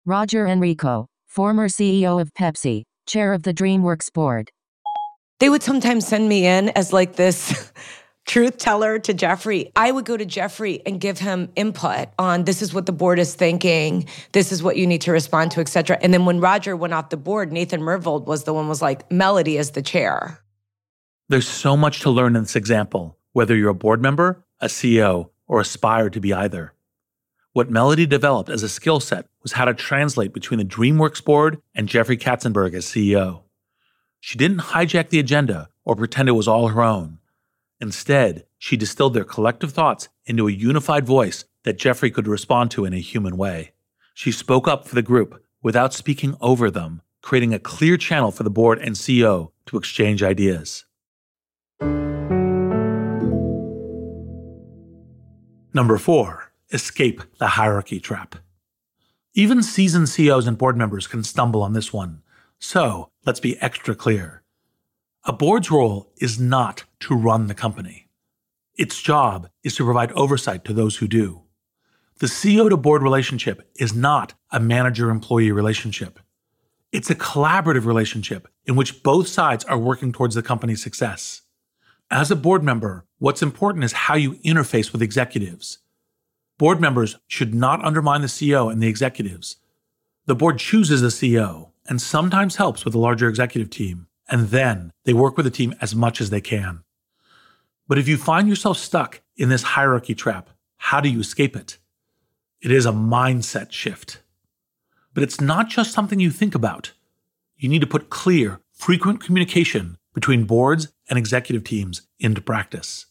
Roger 0.06 0.46
Enrico, 0.48 1.08
former 1.26 1.68
CEO 1.68 2.22
of 2.22 2.34
Pepsi, 2.34 2.84
chair 3.08 3.34
of 3.34 3.44
the 3.44 3.54
DreamWorks 3.54 4.14
board. 4.14 4.52
They 5.40 5.50
would 5.50 5.64
sometimes 5.64 6.08
send 6.08 6.30
me 6.30 6.46
in 6.46 6.70
as 6.70 6.94
like 6.94 7.16
this 7.16 7.72
truth 8.26 8.58
teller 8.58 9.00
to 9.00 9.14
Jeffrey. 9.14 9.72
I 9.76 9.92
would 9.92 10.06
go 10.06 10.18
to 10.18 10.26
Jeffrey 10.26 10.82
and 10.86 11.00
give 11.00 11.20
him 11.20 11.50
input 11.56 12.10
on 12.20 12.44
this 12.44 12.62
is 12.62 12.74
what 12.74 12.86
the 12.86 12.92
board 12.92 13.20
is 13.20 13.36
thinking, 13.36 14.08
this 14.34 14.52
is 14.52 14.62
what 14.62 14.78
you 14.78 14.86
need 14.86 15.02
to 15.02 15.12
respond 15.12 15.52
to, 15.52 15.62
etc. 15.62 15.98
And 16.02 16.14
then 16.14 16.26
when 16.26 16.40
Roger 16.40 16.76
went 16.76 16.94
off 16.94 17.10
the 17.10 17.18
board, 17.18 17.52
Nathan 17.52 17.82
Myhrvold 17.82 18.26
was 18.26 18.44
the 18.44 18.54
one 18.54 18.68
was 18.68 18.82
like, 18.82 19.08
Mellody 19.10 19.58
is 19.60 19.72
the 19.72 19.82
chair. 19.82 20.40
There's 21.30 21.48
so 21.48 21.78
much 21.78 22.02
to 22.02 22.10
learn 22.10 22.36
in 22.36 22.44
this 22.44 22.56
example, 22.56 23.18
whether 23.34 23.56
you're 23.56 23.70
a 23.70 23.76
board 23.76 24.02
member, 24.02 24.44
a 24.60 24.68
CEO, 24.68 25.30
or 25.48 25.60
aspire 25.60 26.10
to 26.10 26.20
be 26.20 26.34
either. 26.34 26.74
What 27.54 27.72
Mellody 27.72 28.08
developed 28.08 28.50
as 28.50 28.64
a 28.64 28.70
skill 28.70 29.00
set 29.00 29.28
was 29.42 29.54
how 29.54 29.66
to 29.66 29.74
translate 29.74 30.34
between 30.34 30.58
the 30.58 30.66
DreamWorks 30.66 31.24
board 31.24 31.62
and 31.74 31.88
Jeffrey 31.88 32.18
Katzenberg 32.18 32.74
as 32.74 32.86
CEO. 32.86 33.44
She 34.20 34.38
didn't 34.38 34.60
hijack 34.60 35.10
the 35.10 35.20
agenda 35.20 35.70
or 35.86 35.96
pretend 35.96 36.28
it 36.28 36.34
was 36.34 36.48
all 36.48 36.68
her 36.68 36.82
own. 36.82 37.20
Instead, 37.86 38.48
she 38.58 38.76
distilled 38.76 39.14
their 39.14 39.24
collective 39.24 39.72
thoughts 39.72 40.10
into 40.26 40.48
a 40.48 40.52
unified 40.52 41.06
voice 41.06 41.46
that 41.66 41.78
Jeffrey 41.78 42.10
could 42.10 42.28
respond 42.28 42.72
to 42.72 42.84
in 42.84 42.96
a 42.96 43.00
human 43.00 43.38
way. 43.38 43.74
She 44.16 44.32
spoke 44.32 44.68
up 44.68 44.88
for 44.88 44.96
the 44.96 45.04
group 45.04 45.46
without 45.62 45.94
speaking 45.94 46.36
over 46.42 46.72
them, 46.72 47.04
creating 47.22 47.54
a 47.54 47.60
clear 47.60 47.96
channel 47.96 48.32
for 48.32 48.42
the 48.42 48.50
board 48.50 48.80
and 48.80 48.96
CEO 48.96 49.52
to 49.68 49.78
exchange 49.78 50.24
ideas. 50.24 50.86
Number 55.72 56.00
four, 56.00 56.52
escape 56.72 57.22
the 57.38 57.50
hierarchy 57.50 58.00
trap. 58.00 58.38
Even 59.36 59.62
seasoned 59.62 60.10
CEOs 60.10 60.48
and 60.48 60.58
board 60.58 60.76
members 60.76 61.06
can 61.06 61.24
stumble 61.24 61.62
on 61.62 61.74
this 61.74 61.94
one. 61.94 62.24
So 62.58 63.12
let's 63.28 63.40
be 63.40 63.62
extra 63.62 63.94
clear. 63.94 64.42
A 65.28 65.34
board's 65.34 65.72
role 65.72 66.12
is 66.18 66.40
not 66.40 66.84
to 67.00 67.16
run 67.16 67.48
the 67.48 67.56
company. 67.56 68.10
Its 68.78 69.02
job 69.02 69.50
is 69.64 69.76
to 69.76 69.84
provide 69.84 70.12
oversight 70.12 70.64
to 70.66 70.74
those 70.74 70.98
who 70.98 71.08
do. 71.08 71.42
The 72.20 72.28
CEO 72.28 72.70
to 72.70 72.78
board 72.78 73.02
relationship 73.02 73.68
is 73.76 73.96
not 73.96 74.36
a 74.52 74.60
manager 74.60 75.10
employee 75.10 75.52
relationship. 75.52 76.20
It's 76.92 77.10
a 77.10 77.16
collaborative 77.16 77.88
relationship 77.88 78.48
in 78.68 78.76
which 78.76 79.02
both 79.02 79.28
sides 79.28 79.66
are 79.66 79.80
working 79.80 80.12
towards 80.12 80.36
the 80.36 80.44
company's 80.44 80.84
success. 80.84 81.42
As 82.12 82.30
a 82.30 82.36
board 82.36 82.62
member, 82.62 83.08
what's 83.18 83.42
important 83.42 83.84
is 83.84 83.94
how 83.94 84.14
you 84.14 84.36
interface 84.46 84.92
with 84.92 85.02
executives. 85.02 85.80
Board 86.60 86.80
members 86.80 87.18
should 87.28 87.56
not 87.56 87.84
undermine 87.84 88.22
the 88.22 88.28
CEO 88.28 88.72
and 88.72 88.80
the 88.80 88.88
executives. 88.88 89.56
The 90.28 90.36
board 90.36 90.60
chooses 90.60 91.02
the 91.02 91.08
CEO 91.08 91.72
and 91.90 92.00
sometimes 92.00 92.58
helps 92.58 92.86
with 92.86 92.92
the 92.92 93.00
larger 93.00 93.28
executive 93.28 93.72
team, 93.72 94.06
and 94.30 94.50
then 94.50 94.92
they 95.04 95.14
work 95.14 95.38
with 95.38 95.46
the 95.46 95.52
team 95.52 95.74
as 95.82 95.96
much 95.96 96.20
as 96.20 96.30
they 96.30 96.42
can. 96.42 96.84
But 97.88 97.98
if 97.98 98.08
you 98.08 98.18
find 98.18 98.48
yourself 98.50 98.78
stuck 98.78 99.22
in 99.36 99.50
this 99.50 99.64
hierarchy 99.64 100.16
trap, 100.16 100.50
how 100.78 101.00
do 101.00 101.10
you 101.10 101.20
escape 101.20 101.56
it? 101.56 101.78
It 102.62 102.72
is 102.72 102.86
a 102.86 102.92
mindset 102.92 103.72
shift. 103.72 104.22
But 105.14 105.24
it's 105.24 105.40
not 105.40 105.70
just 105.70 105.92
something 105.92 106.20
you 106.20 106.32
think 106.32 106.56
about. 106.56 106.92
You 107.58 107.70
need 107.70 107.82
to 107.82 107.88
put 107.88 108.10
clear, 108.10 108.62
frequent 108.72 109.24
communication 109.24 109.98
between 110.14 110.46
boards 110.46 110.90
and 111.10 111.20
executive 111.20 111.64
teams 111.64 112.02
into 112.20 112.42
practice. 112.42 113.06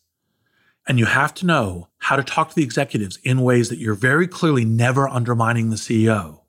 And 0.86 0.98
you 0.98 1.06
have 1.06 1.32
to 1.34 1.46
know 1.46 1.88
how 1.98 2.16
to 2.16 2.22
talk 2.22 2.50
to 2.50 2.54
the 2.54 2.64
executives 2.64 3.18
in 3.22 3.40
ways 3.40 3.68
that 3.68 3.78
you're 3.78 3.94
very 3.94 4.26
clearly 4.26 4.64
never 4.64 5.08
undermining 5.08 5.70
the 5.70 5.76
CEO. 5.76 6.40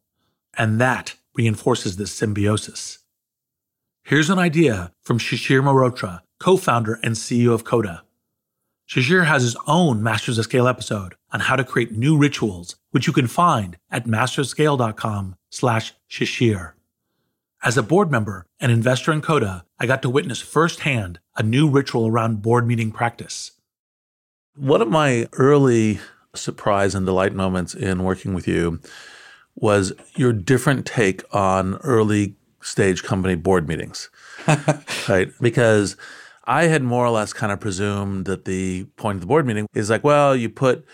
And 0.57 0.81
that 0.81 1.15
reinforces 1.35 1.97
this 1.97 2.11
symbiosis. 2.11 2.99
Here's 4.07 4.29
an 4.29 4.37
idea 4.37 4.91
from 5.01 5.17
Shishir 5.17 5.63
Mehrotra, 5.63 6.21
co 6.39 6.57
founder 6.57 6.99
and 7.01 7.15
CEO 7.15 7.55
of 7.55 7.63
Coda. 7.63 8.03
Shishir 8.87 9.25
has 9.25 9.41
his 9.41 9.57
own 9.65 10.03
Masters 10.03 10.37
of 10.37 10.43
Scale 10.43 10.67
episode 10.67 11.15
on 11.31 11.39
how 11.39 11.55
to 11.55 11.63
create 11.63 11.91
new 11.91 12.15
rituals, 12.15 12.75
which 12.91 13.07
you 13.07 13.13
can 13.13 13.25
find 13.25 13.77
at 13.89 14.05
masterscale.com 14.05 15.37
slash 15.49 15.93
Shishir. 16.07 16.73
As 17.63 17.77
a 17.77 17.81
board 17.81 18.11
member 18.11 18.45
and 18.59 18.71
investor 18.71 19.11
in 19.11 19.23
Coda, 19.23 19.65
I 19.79 19.87
got 19.87 20.03
to 20.03 20.09
witness 20.11 20.39
firsthand 20.39 21.17
a 21.35 21.41
new 21.41 21.67
ritual 21.67 22.05
around 22.05 22.43
board 22.43 22.67
meeting 22.67 22.91
practice. 22.91 23.53
One 24.55 24.83
of 24.83 24.87
my 24.87 25.27
early 25.33 25.99
surprise 26.35 26.93
and 26.93 27.07
delight 27.07 27.33
moments 27.33 27.73
in 27.73 28.03
working 28.03 28.35
with 28.35 28.47
you 28.47 28.81
was 29.55 29.93
your 30.15 30.31
different 30.31 30.85
take 30.85 31.23
on 31.33 31.77
early 31.77 32.35
stage 32.65 33.03
company 33.03 33.35
board 33.35 33.67
meetings. 33.67 34.09
right? 35.09 35.29
Because 35.39 35.95
I 36.45 36.65
had 36.65 36.83
more 36.83 37.05
or 37.05 37.11
less 37.11 37.33
kind 37.33 37.51
of 37.51 37.59
presumed 37.59 38.25
that 38.25 38.45
the 38.45 38.85
point 38.97 39.15
of 39.15 39.21
the 39.21 39.27
board 39.27 39.45
meeting 39.45 39.67
is 39.73 39.89
like, 39.89 40.03
well, 40.03 40.35
you 40.35 40.49
put 40.49 40.85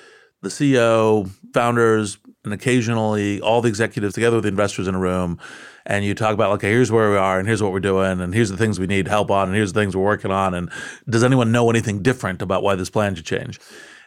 the 0.42 0.50
CEO, 0.50 1.30
founders, 1.54 2.18
and 2.44 2.54
occasionally 2.54 3.40
all 3.42 3.62
the 3.62 3.70
executives 3.70 4.14
together 4.14 4.38
with 4.38 4.44
the 4.44 4.50
investors 4.50 4.88
in 4.88 4.96
a 4.96 5.00
room 5.00 5.40
and 5.86 6.04
you 6.04 6.16
talk 6.16 6.34
about 6.34 6.52
okay 6.52 6.70
here's 6.70 6.92
where 6.92 7.12
we 7.12 7.18
are 7.18 7.38
and 7.38 7.48
here's 7.48 7.62
what 7.62 7.72
we're 7.72 7.80
doing 7.80 8.20
and 8.20 8.34
here's 8.34 8.50
the 8.50 8.58
things 8.58 8.80
we 8.80 8.88
need 8.88 9.08
help 9.08 9.30
on 9.30 9.48
and 9.48 9.56
here's 9.56 9.74
the 9.74 9.80
things 9.80 9.96
we're 9.96 10.04
working 10.04 10.32
on 10.32 10.54
and 10.54 10.72
does 11.08 11.24
anyone 11.24 11.52
know 11.52 11.70
anything 11.70 12.02
different 12.02 12.42
about 12.42 12.64
why 12.64 12.74
this 12.76 12.90
plan 12.90 13.14
should 13.14 13.26
change 13.26 13.60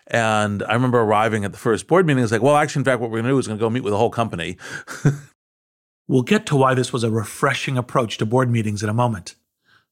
and 0.08 0.62
i 0.64 0.74
remember 0.74 1.00
arriving 1.00 1.44
at 1.44 1.52
the 1.52 1.58
first 1.58 1.86
board 1.86 2.06
meeting 2.06 2.22
it's 2.22 2.32
like 2.32 2.42
well 2.42 2.56
actually 2.56 2.80
in 2.80 2.84
fact 2.84 3.00
what 3.00 3.10
we're 3.10 3.18
going 3.18 3.24
to 3.24 3.30
do 3.30 3.38
is 3.38 3.46
going 3.46 3.58
to 3.58 3.64
go 3.64 3.70
meet 3.70 3.84
with 3.84 3.92
the 3.92 3.98
whole 3.98 4.10
company 4.10 4.56
we'll 6.06 6.22
get 6.22 6.46
to 6.46 6.56
why 6.56 6.74
this 6.74 6.92
was 6.92 7.04
a 7.04 7.10
refreshing 7.10 7.78
approach 7.78 8.18
to 8.18 8.26
board 8.26 8.50
meetings 8.50 8.82
in 8.82 8.88
a 8.88 8.94
moment 8.94 9.34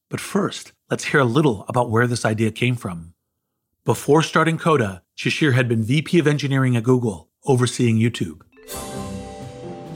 but 0.09 0.19
first 0.19 0.71
let's 0.89 1.05
hear 1.05 1.19
a 1.19 1.25
little 1.25 1.65
about 1.67 1.89
where 1.89 2.07
this 2.07 2.25
idea 2.25 2.51
came 2.51 2.75
from 2.75 3.13
before 3.85 4.21
starting 4.21 4.57
coda 4.57 5.01
shishir 5.17 5.53
had 5.53 5.67
been 5.67 5.83
vp 5.83 6.19
of 6.19 6.27
engineering 6.27 6.75
at 6.75 6.83
google 6.83 7.29
overseeing 7.45 7.97
youtube 7.97 8.41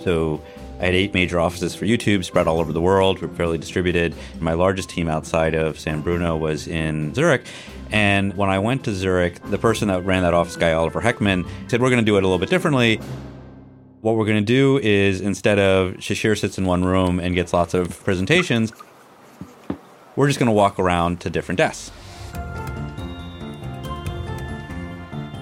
so 0.03 0.41
I 0.80 0.86
had 0.86 0.93
eight 0.93 1.13
major 1.13 1.39
offices 1.39 1.73
for 1.73 1.86
YouTube 1.86 2.23
spread 2.23 2.47
all 2.47 2.60
over 2.60 2.71
the 2.71 2.82
world. 2.82 3.19
We're 3.19 3.30
fairly 3.30 3.58
distributed. 3.58 4.13
My 4.39 4.53
largest 4.53 4.89
team 4.89 5.08
outside 5.10 5.56
of 5.56 5.80
San 5.80 6.01
Bruno 6.01 6.38
was 6.38 6.67
in 6.67 7.15
Zurich. 7.15 7.45
And 7.89 8.36
when 8.38 8.49
I 8.49 8.60
went 8.60 8.84
to 8.84 8.93
Zurich, 8.93 9.41
the 9.49 9.58
person 9.58 9.88
that 9.88 10.06
ran 10.06 10.21
that 10.21 10.36
office, 10.36 10.56
guy 10.56 10.73
Oliver 10.73 11.01
Heckmann, 11.01 11.47
said, 11.67 11.82
We're 11.82 11.89
going 11.89 12.03
to 12.03 12.06
do 12.06 12.15
it 12.17 12.23
a 12.23 12.27
little 12.27 12.38
bit 12.38 12.49
differently. 12.49 13.01
What 14.01 14.15
we're 14.15 14.25
going 14.25 14.38
to 14.38 14.41
do 14.45 14.77
is 14.77 15.21
instead 15.21 15.60
of 15.60 15.93
Shishir 15.93 16.38
sits 16.38 16.57
in 16.57 16.65
one 16.65 16.86
room 16.86 17.19
and 17.19 17.33
gets 17.36 17.53
lots 17.53 17.73
of 17.73 18.03
presentations, 18.03 18.71
we're 20.15 20.27
just 20.27 20.39
going 20.39 20.47
to 20.47 20.53
walk 20.53 20.79
around 20.79 21.21
to 21.21 21.29
different 21.29 21.57
desks. 21.57 21.91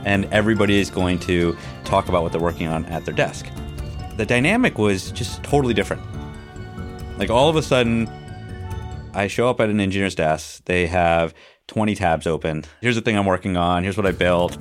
And 0.06 0.26
everybody 0.32 0.80
is 0.80 0.90
going 0.90 1.20
to 1.20 1.58
talk 1.84 2.10
about 2.10 2.24
what 2.24 2.32
they're 2.32 2.42
working 2.42 2.68
on 2.68 2.86
at 2.86 3.06
their 3.06 3.14
desk 3.14 3.48
the 4.18 4.26
dynamic 4.26 4.78
was 4.78 5.12
just 5.12 5.44
totally 5.44 5.74
different. 5.74 6.02
Like 7.18 7.30
all 7.30 7.50
of 7.50 7.56
a 7.56 7.62
sudden, 7.62 8.10
I 9.14 9.28
show 9.28 9.50
up 9.50 9.60
at 9.60 9.70
an 9.70 9.80
engineer's 9.80 10.16
desk. 10.16 10.64
They 10.66 10.88
have 10.88 11.34
20 11.68 11.96
tabs 11.96 12.28
open. 12.28 12.66
Here's 12.82 12.96
the 12.96 13.02
thing 13.02 13.18
I'm 13.18 13.26
working 13.26 13.58
on. 13.58 13.84
Here's 13.84 13.98
what 13.98 14.06
I 14.06 14.12
built. 14.12 14.58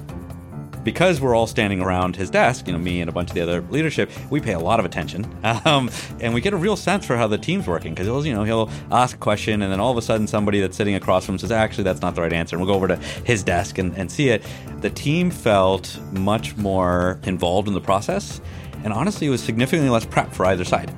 Because 0.84 1.20
we're 1.20 1.34
all 1.34 1.46
standing 1.46 1.80
around 1.80 2.16
his 2.16 2.30
desk, 2.30 2.66
you 2.66 2.72
know, 2.72 2.78
me 2.78 3.00
and 3.00 3.08
a 3.08 3.12
bunch 3.12 3.30
of 3.30 3.34
the 3.34 3.40
other 3.40 3.62
leadership, 3.62 4.10
we 4.30 4.40
pay 4.40 4.52
a 4.52 4.58
lot 4.58 4.78
of 4.78 4.86
attention, 4.86 5.26
um, 5.64 5.90
and 6.20 6.34
we 6.34 6.40
get 6.40 6.52
a 6.52 6.56
real 6.56 6.76
sense 6.76 7.06
for 7.06 7.16
how 7.16 7.26
the 7.26 7.38
team's 7.38 7.66
working. 7.66 7.94
Because 7.94 8.06
he'll, 8.06 8.26
you 8.26 8.34
know, 8.34 8.44
he'll 8.44 8.70
ask 8.92 9.16
a 9.16 9.18
question, 9.18 9.62
and 9.62 9.72
then 9.72 9.80
all 9.80 9.90
of 9.90 9.96
a 9.96 10.02
sudden, 10.02 10.26
somebody 10.26 10.60
that's 10.60 10.76
sitting 10.76 10.94
across 10.94 11.26
from 11.26 11.34
him 11.34 11.38
says, 11.40 11.50
"Actually, 11.50 11.84
that's 11.84 12.02
not 12.02 12.14
the 12.14 12.20
right 12.20 12.32
answer," 12.32 12.56
and 12.56 12.64
we'll 12.64 12.72
go 12.72 12.76
over 12.76 12.88
to 12.88 12.96
his 13.24 13.42
desk 13.42 13.78
and, 13.78 13.96
and 13.96 14.10
see 14.10 14.28
it. 14.28 14.44
The 14.80 14.90
team 14.90 15.30
felt 15.30 15.98
much 16.12 16.56
more 16.56 17.18
involved 17.24 17.66
in 17.68 17.74
the 17.74 17.80
process, 17.80 18.40
and 18.84 18.92
honestly, 18.92 19.26
it 19.26 19.30
was 19.30 19.42
significantly 19.42 19.88
less 19.88 20.04
prep 20.04 20.32
for 20.32 20.44
either 20.46 20.64
side. 20.64 20.92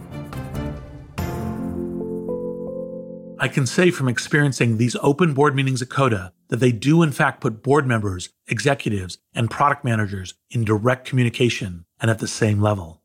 I 3.39 3.49
can 3.49 3.67
say 3.67 3.91
from 3.91 4.09
experiencing 4.09 4.79
these 4.79 4.97
open 5.03 5.35
board 5.35 5.55
meetings 5.55 5.83
at 5.83 5.91
Coda 5.91 6.33
that 6.49 6.57
they 6.57 6.73
do, 6.73 7.03
in 7.03 7.13
fact, 7.13 7.43
put 7.43 7.63
board 7.63 7.87
members, 7.87 8.31
executives, 8.47 9.19
and 9.35 9.51
product 9.51 9.85
managers 9.85 10.35
in 10.51 10.65
direct 10.65 11.07
communication 11.07 11.85
and 12.01 12.11
at 12.11 12.19
the 12.19 12.29
same 12.29 12.63
level. 12.63 13.03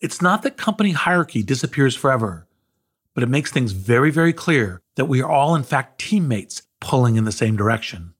It's 0.00 0.20
not 0.20 0.42
that 0.42 0.58
company 0.58 0.92
hierarchy 0.92 1.42
disappears 1.42 1.96
forever, 1.96 2.46
but 3.14 3.22
it 3.22 3.30
makes 3.30 3.50
things 3.50 3.72
very, 3.72 4.10
very 4.10 4.34
clear 4.34 4.82
that 4.96 5.06
we 5.06 5.22
are 5.22 5.30
all, 5.30 5.54
in 5.54 5.62
fact, 5.62 5.98
teammates 5.98 6.62
pulling 6.80 7.16
in 7.16 7.24
the 7.24 7.32
same 7.32 7.56
direction 7.56 8.14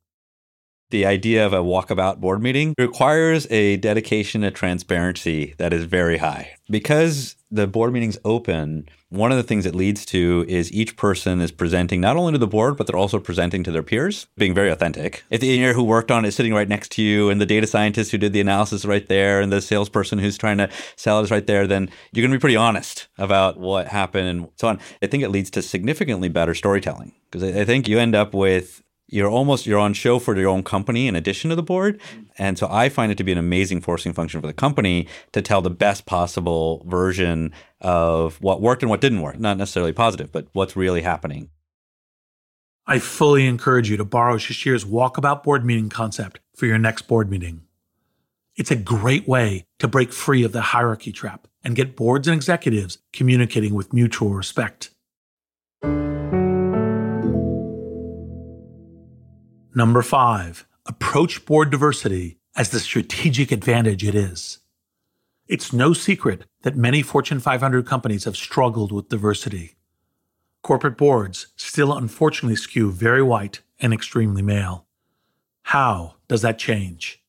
the 0.94 1.04
idea 1.04 1.44
of 1.44 1.52
a 1.52 1.58
walkabout 1.58 2.20
board 2.20 2.40
meeting 2.40 2.72
requires 2.78 3.50
a 3.50 3.76
dedication 3.78 4.42
to 4.42 4.50
transparency 4.52 5.52
that 5.58 5.72
is 5.72 5.84
very 5.86 6.18
high. 6.18 6.54
Because 6.70 7.34
the 7.54 7.66
board 7.66 7.92
meeting's 7.92 8.18
open, 8.24 8.88
one 9.10 9.30
of 9.30 9.36
the 9.36 9.44
things 9.44 9.64
it 9.64 9.74
leads 9.74 10.04
to 10.06 10.44
is 10.48 10.72
each 10.72 10.96
person 10.96 11.40
is 11.40 11.52
presenting 11.52 12.00
not 12.00 12.16
only 12.16 12.32
to 12.32 12.38
the 12.38 12.48
board, 12.48 12.76
but 12.76 12.86
they're 12.86 12.96
also 12.96 13.20
presenting 13.20 13.62
to 13.62 13.70
their 13.70 13.82
peers, 13.82 14.26
being 14.36 14.54
very 14.54 14.70
authentic. 14.70 15.22
If 15.30 15.40
the 15.40 15.50
engineer 15.50 15.72
who 15.72 15.84
worked 15.84 16.10
on 16.10 16.24
it 16.24 16.28
is 16.28 16.34
sitting 16.34 16.52
right 16.52 16.68
next 16.68 16.90
to 16.92 17.02
you, 17.02 17.30
and 17.30 17.40
the 17.40 17.46
data 17.46 17.66
scientist 17.66 18.10
who 18.10 18.18
did 18.18 18.32
the 18.32 18.40
analysis 18.40 18.84
right 18.84 19.06
there, 19.06 19.40
and 19.40 19.52
the 19.52 19.60
salesperson 19.60 20.18
who's 20.18 20.36
trying 20.36 20.58
to 20.58 20.68
sell 20.96 21.20
is 21.20 21.30
right 21.30 21.46
there, 21.46 21.66
then 21.66 21.88
you're 22.12 22.22
going 22.22 22.32
to 22.32 22.38
be 22.38 22.40
pretty 22.40 22.56
honest 22.56 23.06
about 23.16 23.58
what 23.58 23.86
happened 23.86 24.28
and 24.28 24.48
so 24.56 24.68
on. 24.68 24.80
I 25.00 25.06
think 25.06 25.22
it 25.22 25.30
leads 25.30 25.50
to 25.50 25.62
significantly 25.62 26.28
better 26.28 26.54
storytelling 26.54 27.12
because 27.30 27.44
I 27.56 27.64
think 27.64 27.86
you 27.86 28.00
end 28.00 28.16
up 28.16 28.34
with 28.34 28.82
you're 29.14 29.30
almost 29.30 29.64
you're 29.64 29.78
on 29.78 29.94
show 29.94 30.18
for 30.18 30.36
your 30.36 30.48
own 30.48 30.64
company 30.64 31.06
in 31.06 31.14
addition 31.14 31.48
to 31.48 31.54
the 31.56 31.62
board. 31.62 32.00
And 32.36 32.58
so 32.58 32.66
i 32.68 32.88
find 32.88 33.12
it 33.12 33.18
to 33.18 33.24
be 33.24 33.30
an 33.30 33.38
amazing 33.38 33.80
forcing 33.80 34.12
function 34.12 34.40
for 34.40 34.48
the 34.48 34.52
company 34.52 35.06
to 35.32 35.40
tell 35.40 35.62
the 35.62 35.70
best 35.70 36.04
possible 36.04 36.84
version 36.88 37.52
of 37.80 38.40
what 38.42 38.60
worked 38.60 38.82
and 38.82 38.90
what 38.90 39.00
didn't 39.00 39.22
work. 39.22 39.38
Not 39.38 39.56
necessarily 39.56 39.92
positive 39.92 40.32
but 40.32 40.48
what's 40.52 40.74
really 40.74 41.02
happening. 41.02 41.50
I 42.86 42.98
fully 42.98 43.46
encourage 43.46 43.88
you 43.88 43.96
to 43.96 44.04
borrow 44.04 44.36
shishir's 44.36 44.84
walkabout 44.84 45.44
board 45.44 45.64
meeting 45.64 45.88
concept 45.88 46.40
for 46.56 46.66
your 46.66 46.78
next 46.78 47.02
board 47.02 47.30
meeting. 47.30 47.62
It's 48.56 48.72
a 48.72 48.76
great 48.76 49.28
way 49.28 49.64
to 49.78 49.88
break 49.88 50.12
free 50.12 50.42
of 50.42 50.52
the 50.52 50.60
hierarchy 50.60 51.12
trap 51.12 51.46
and 51.62 51.76
get 51.76 51.96
boards 51.96 52.26
and 52.26 52.34
executives 52.34 52.98
communicating 53.12 53.74
with 53.74 53.92
mutual 53.92 54.34
respect 54.34 54.90
Number 59.76 60.02
five, 60.02 60.68
approach 60.86 61.44
board 61.46 61.70
diversity 61.70 62.38
as 62.54 62.70
the 62.70 62.78
strategic 62.78 63.50
advantage 63.50 64.04
it 64.04 64.14
is. 64.14 64.60
It's 65.48 65.72
no 65.72 65.92
secret 65.92 66.44
that 66.62 66.76
many 66.76 67.02
Fortune 67.02 67.40
500 67.40 67.84
companies 67.84 68.22
have 68.24 68.36
struggled 68.36 68.92
with 68.92 69.08
diversity. 69.08 69.74
Corporate 70.62 70.96
boards 70.96 71.48
still 71.56 71.92
unfortunately 71.92 72.54
skew 72.54 72.92
very 72.92 73.22
white 73.22 73.62
and 73.80 73.92
extremely 73.92 74.42
male. 74.42 74.86
How 75.62 76.14
does 76.28 76.42
that 76.42 76.56
change? 76.56 77.20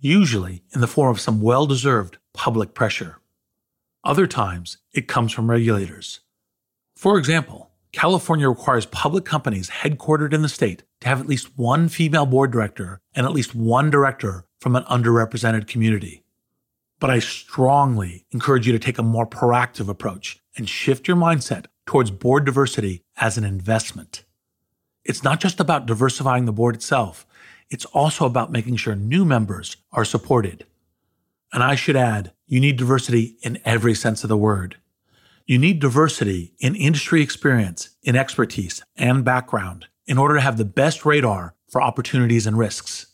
Usually 0.00 0.62
in 0.74 0.80
the 0.80 0.86
form 0.86 1.10
of 1.10 1.20
some 1.20 1.42
well 1.42 1.66
deserved 1.66 2.16
public 2.32 2.72
pressure. 2.72 3.18
Other 4.02 4.26
times, 4.26 4.78
it 4.94 5.08
comes 5.08 5.30
from 5.30 5.50
regulators. 5.50 6.20
For 6.94 7.18
example, 7.18 7.70
California 7.96 8.46
requires 8.46 8.84
public 8.84 9.24
companies 9.24 9.70
headquartered 9.70 10.34
in 10.34 10.42
the 10.42 10.50
state 10.50 10.82
to 11.00 11.08
have 11.08 11.18
at 11.18 11.26
least 11.26 11.56
one 11.56 11.88
female 11.88 12.26
board 12.26 12.50
director 12.52 13.00
and 13.14 13.24
at 13.24 13.32
least 13.32 13.54
one 13.54 13.88
director 13.88 14.44
from 14.60 14.76
an 14.76 14.82
underrepresented 14.82 15.66
community. 15.66 16.22
But 17.00 17.08
I 17.08 17.20
strongly 17.20 18.26
encourage 18.32 18.66
you 18.66 18.72
to 18.74 18.78
take 18.78 18.98
a 18.98 19.02
more 19.02 19.26
proactive 19.26 19.88
approach 19.88 20.38
and 20.58 20.68
shift 20.68 21.08
your 21.08 21.16
mindset 21.16 21.68
towards 21.86 22.10
board 22.10 22.44
diversity 22.44 23.02
as 23.16 23.38
an 23.38 23.44
investment. 23.44 24.24
It's 25.02 25.24
not 25.24 25.40
just 25.40 25.58
about 25.58 25.86
diversifying 25.86 26.44
the 26.44 26.52
board 26.52 26.74
itself, 26.74 27.26
it's 27.70 27.86
also 27.86 28.26
about 28.26 28.52
making 28.52 28.76
sure 28.76 28.94
new 28.94 29.24
members 29.24 29.78
are 29.90 30.04
supported. 30.04 30.66
And 31.50 31.62
I 31.62 31.76
should 31.76 31.96
add, 31.96 32.32
you 32.46 32.60
need 32.60 32.76
diversity 32.76 33.38
in 33.40 33.58
every 33.64 33.94
sense 33.94 34.22
of 34.22 34.28
the 34.28 34.36
word. 34.36 34.76
You 35.48 35.58
need 35.58 35.78
diversity 35.78 36.54
in 36.58 36.74
industry 36.74 37.22
experience, 37.22 37.90
in 38.02 38.16
expertise, 38.16 38.82
and 38.96 39.24
background 39.24 39.86
in 40.04 40.18
order 40.18 40.34
to 40.34 40.40
have 40.40 40.56
the 40.56 40.64
best 40.64 41.06
radar 41.06 41.54
for 41.68 41.80
opportunities 41.80 42.48
and 42.48 42.58
risks. 42.58 43.06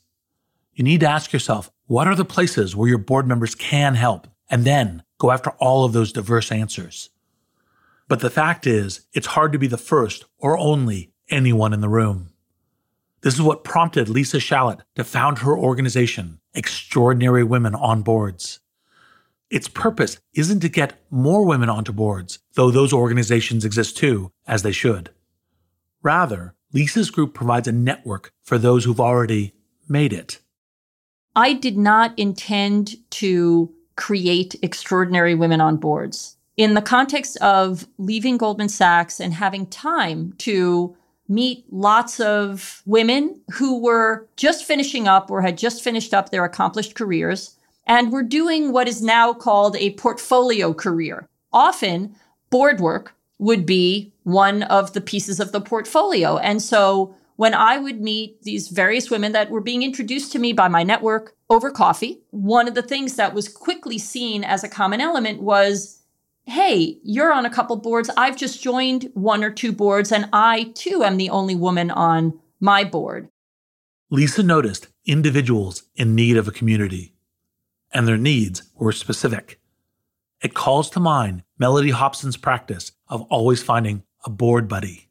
You 0.72 0.82
need 0.82 1.00
to 1.00 1.08
ask 1.10 1.34
yourself, 1.34 1.70
what 1.88 2.06
are 2.06 2.14
the 2.14 2.24
places 2.24 2.74
where 2.74 2.88
your 2.88 2.96
board 2.96 3.28
members 3.28 3.54
can 3.54 3.96
help? 3.96 4.26
And 4.48 4.64
then 4.64 5.02
go 5.18 5.30
after 5.30 5.50
all 5.58 5.84
of 5.84 5.92
those 5.92 6.10
diverse 6.10 6.50
answers. 6.50 7.10
But 8.08 8.20
the 8.20 8.30
fact 8.30 8.66
is, 8.66 9.06
it's 9.12 9.26
hard 9.26 9.52
to 9.52 9.58
be 9.58 9.66
the 9.66 9.76
first 9.76 10.24
or 10.38 10.56
only 10.56 11.12
anyone 11.28 11.74
in 11.74 11.82
the 11.82 11.88
room. 11.90 12.30
This 13.20 13.34
is 13.34 13.42
what 13.42 13.62
prompted 13.62 14.08
Lisa 14.08 14.38
Shalett 14.38 14.80
to 14.94 15.04
found 15.04 15.40
her 15.40 15.56
organization, 15.56 16.40
Extraordinary 16.54 17.44
Women 17.44 17.74
on 17.74 18.00
Boards. 18.00 18.60
Its 19.52 19.68
purpose 19.68 20.18
isn't 20.32 20.60
to 20.60 20.68
get 20.70 20.98
more 21.10 21.44
women 21.44 21.68
onto 21.68 21.92
boards, 21.92 22.38
though 22.54 22.70
those 22.70 22.90
organizations 22.90 23.66
exist 23.66 23.98
too, 23.98 24.32
as 24.46 24.62
they 24.62 24.72
should. 24.72 25.10
Rather, 26.02 26.54
Lisa's 26.72 27.10
group 27.10 27.34
provides 27.34 27.68
a 27.68 27.72
network 27.72 28.32
for 28.42 28.56
those 28.56 28.86
who've 28.86 28.98
already 28.98 29.52
made 29.86 30.14
it. 30.14 30.38
I 31.36 31.52
did 31.52 31.76
not 31.76 32.18
intend 32.18 32.96
to 33.10 33.70
create 33.94 34.56
extraordinary 34.62 35.34
women 35.34 35.60
on 35.60 35.76
boards. 35.76 36.36
in 36.56 36.74
the 36.74 36.82
context 36.82 37.38
of 37.38 37.86
leaving 37.96 38.36
Goldman 38.36 38.68
Sachs 38.68 39.20
and 39.20 39.32
having 39.32 39.66
time 39.66 40.34
to 40.38 40.94
meet 41.26 41.64
lots 41.70 42.20
of 42.20 42.82
women 42.84 43.40
who 43.54 43.80
were 43.82 44.28
just 44.36 44.64
finishing 44.64 45.08
up 45.08 45.30
or 45.30 45.40
had 45.40 45.56
just 45.56 45.82
finished 45.82 46.12
up 46.12 46.30
their 46.30 46.44
accomplished 46.44 46.94
careers 46.94 47.56
and 47.86 48.12
were 48.12 48.22
doing 48.22 48.72
what 48.72 48.88
is 48.88 49.02
now 49.02 49.32
called 49.32 49.76
a 49.76 49.94
portfolio 49.94 50.72
career. 50.72 51.28
Often, 51.52 52.14
board 52.50 52.80
work 52.80 53.14
would 53.38 53.66
be 53.66 54.12
one 54.22 54.62
of 54.64 54.92
the 54.92 55.00
pieces 55.00 55.40
of 55.40 55.52
the 55.52 55.60
portfolio. 55.60 56.38
And 56.38 56.62
so 56.62 57.14
when 57.36 57.54
I 57.54 57.78
would 57.78 58.00
meet 58.00 58.42
these 58.42 58.68
various 58.68 59.10
women 59.10 59.32
that 59.32 59.50
were 59.50 59.60
being 59.60 59.82
introduced 59.82 60.32
to 60.32 60.38
me 60.38 60.52
by 60.52 60.68
my 60.68 60.82
network 60.82 61.34
over 61.50 61.70
coffee, 61.70 62.20
one 62.30 62.68
of 62.68 62.74
the 62.74 62.82
things 62.82 63.16
that 63.16 63.34
was 63.34 63.48
quickly 63.48 63.98
seen 63.98 64.44
as 64.44 64.62
a 64.62 64.68
common 64.68 65.00
element 65.00 65.42
was 65.42 65.98
hey, 66.44 66.98
you're 67.04 67.32
on 67.32 67.46
a 67.46 67.50
couple 67.50 67.76
boards. 67.76 68.10
I've 68.16 68.36
just 68.36 68.62
joined 68.62 69.10
one 69.14 69.44
or 69.44 69.50
two 69.50 69.72
boards, 69.72 70.10
and 70.10 70.28
I 70.32 70.72
too 70.74 71.04
am 71.04 71.16
the 71.16 71.30
only 71.30 71.54
woman 71.54 71.90
on 71.90 72.38
my 72.60 72.84
board. 72.84 73.28
Lisa 74.10 74.42
noticed 74.42 74.88
individuals 75.06 75.84
in 75.94 76.14
need 76.14 76.36
of 76.36 76.48
a 76.48 76.52
community, 76.52 77.11
and 77.92 78.06
their 78.06 78.16
needs 78.16 78.62
were 78.74 78.92
specific. 78.92 79.60
It 80.42 80.54
calls 80.54 80.90
to 80.90 81.00
mind 81.00 81.44
Mellody 81.60 81.92
Hobson's 81.92 82.36
practice 82.36 82.92
of 83.08 83.22
always 83.22 83.62
finding 83.62 84.02
a 84.24 84.30
board 84.30 84.68
buddy. 84.68 85.08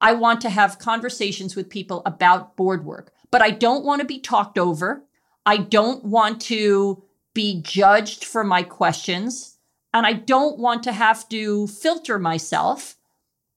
I 0.00 0.14
want 0.14 0.40
to 0.42 0.50
have 0.50 0.78
conversations 0.78 1.54
with 1.54 1.68
people 1.68 2.02
about 2.06 2.56
board 2.56 2.84
work, 2.84 3.12
but 3.30 3.42
I 3.42 3.50
don't 3.50 3.84
want 3.84 4.00
to 4.00 4.06
be 4.06 4.18
talked 4.18 4.58
over. 4.58 5.04
I 5.44 5.58
don't 5.58 6.04
want 6.04 6.40
to 6.42 7.04
be 7.34 7.62
judged 7.62 8.24
for 8.24 8.42
my 8.42 8.62
questions. 8.62 9.58
And 9.92 10.06
I 10.06 10.12
don't 10.14 10.58
want 10.58 10.82
to 10.84 10.92
have 10.92 11.28
to 11.30 11.66
filter 11.66 12.18
myself. 12.18 12.96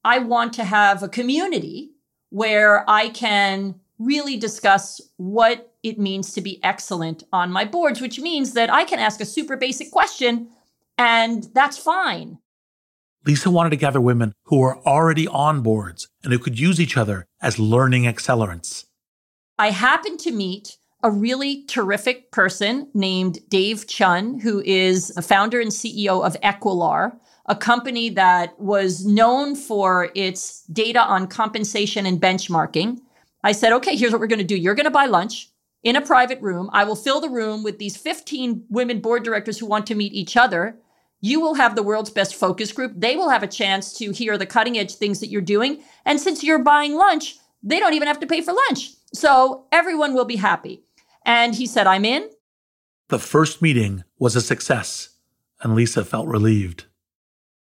I 0.03 0.19
want 0.19 0.53
to 0.53 0.63
have 0.63 1.01
a 1.01 1.09
community 1.09 1.91
where 2.29 2.89
I 2.89 3.09
can 3.09 3.75
really 3.99 4.37
discuss 4.37 4.99
what 5.17 5.72
it 5.83 5.99
means 5.99 6.33
to 6.33 6.41
be 6.41 6.63
excellent 6.63 7.23
on 7.31 7.51
my 7.51 7.65
boards, 7.65 8.01
which 8.01 8.19
means 8.19 8.53
that 8.53 8.71
I 8.71 8.85
can 8.85 8.99
ask 8.99 9.19
a 9.21 9.25
super 9.25 9.57
basic 9.57 9.91
question 9.91 10.49
and 10.97 11.47
that's 11.53 11.77
fine. 11.77 12.39
Lisa 13.25 13.49
wanted 13.49 13.69
to 13.71 13.77
gather 13.77 14.01
women 14.01 14.33
who 14.45 14.59
were 14.59 14.79
already 14.85 15.27
on 15.27 15.61
boards 15.61 16.09
and 16.23 16.33
who 16.33 16.39
could 16.39 16.59
use 16.59 16.79
each 16.79 16.97
other 16.97 17.25
as 17.41 17.57
learning 17.57 18.03
accelerants. 18.03 18.85
I 19.57 19.71
happened 19.71 20.19
to 20.21 20.31
meet 20.31 20.77
a 21.03 21.11
really 21.11 21.65
terrific 21.65 22.31
person 22.31 22.89
named 22.93 23.39
Dave 23.49 23.87
Chun, 23.87 24.39
who 24.39 24.61
is 24.65 25.15
a 25.17 25.21
founder 25.21 25.59
and 25.59 25.71
CEO 25.71 26.25
of 26.25 26.39
Equilar, 26.41 27.17
a 27.45 27.55
company 27.55 28.09
that 28.09 28.57
was 28.59 29.05
known 29.05 29.55
for 29.55 30.09
its 30.15 30.63
data 30.67 31.01
on 31.01 31.27
compensation 31.27 32.05
and 32.05 32.21
benchmarking. 32.21 32.99
I 33.43 33.51
said, 33.51 33.73
okay, 33.73 33.97
here's 33.97 34.13
what 34.13 34.21
we're 34.21 34.27
going 34.27 34.39
to 34.39 34.45
do. 34.45 34.55
You're 34.55 34.75
going 34.75 34.85
to 34.85 34.91
buy 34.91 35.05
lunch 35.05 35.49
in 35.83 35.95
a 35.95 36.01
private 36.01 36.41
room. 36.41 36.69
I 36.73 36.85
will 36.85 36.95
fill 36.95 37.21
the 37.21 37.29
room 37.29 37.63
with 37.63 37.77
these 37.77 37.97
15 37.97 38.65
women 38.69 38.99
board 38.99 39.23
directors 39.23 39.59
who 39.59 39.65
want 39.65 39.85
to 39.87 39.95
meet 39.95 40.13
each 40.13 40.35
other. 40.37 40.77
You 41.21 41.39
will 41.39 41.55
have 41.55 41.75
the 41.75 41.83
world's 41.83 42.09
best 42.09 42.35
focus 42.35 42.71
group. 42.71 42.93
They 42.95 43.15
will 43.15 43.29
have 43.29 43.43
a 43.43 43.47
chance 43.47 43.93
to 43.93 44.11
hear 44.11 44.37
the 44.37 44.45
cutting 44.45 44.77
edge 44.77 44.95
things 44.95 45.19
that 45.19 45.29
you're 45.29 45.41
doing. 45.41 45.81
And 46.05 46.19
since 46.19 46.43
you're 46.43 46.59
buying 46.59 46.95
lunch, 46.95 47.37
they 47.61 47.79
don't 47.79 47.93
even 47.93 48.07
have 48.07 48.19
to 48.19 48.27
pay 48.27 48.41
for 48.41 48.53
lunch. 48.53 48.91
So 49.13 49.65
everyone 49.71 50.13
will 50.13 50.25
be 50.25 50.35
happy. 50.35 50.83
And 51.25 51.55
he 51.55 51.65
said, 51.65 51.87
I'm 51.87 52.03
in. 52.03 52.29
The 53.09 53.19
first 53.19 53.61
meeting 53.61 54.03
was 54.17 54.35
a 54.35 54.41
success, 54.41 55.09
and 55.61 55.75
Lisa 55.75 56.03
felt 56.03 56.27
relieved. 56.27 56.85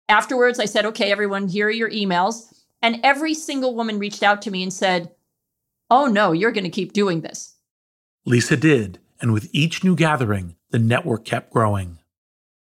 Afterwards, 0.07 0.59
I 0.59 0.65
said, 0.65 0.86
okay, 0.86 1.11
everyone, 1.11 1.47
here 1.47 1.67
are 1.67 1.72
your 1.72 1.89
emails. 1.89 2.53
And 2.82 2.99
every 3.03 3.34
single 3.34 3.76
woman 3.76 3.99
reached 3.99 4.24
out 4.24 4.41
to 4.43 4.51
me 4.51 4.63
and 4.63 4.74
said, 4.74 5.11
oh 5.89 6.05
no, 6.05 6.32
you're 6.32 6.51
going 6.51 6.63
to 6.63 6.69
keep 6.69 6.93
doing 6.93 7.22
this. 7.22 7.55
Lisa 8.26 8.55
did, 8.55 8.99
and 9.19 9.34
with 9.34 9.49
each 9.51 9.84
new 9.84 9.95
gathering, 9.95 10.55
the 10.69 10.80
network 10.80 11.26
kept 11.26 11.51
growing. 11.51 11.97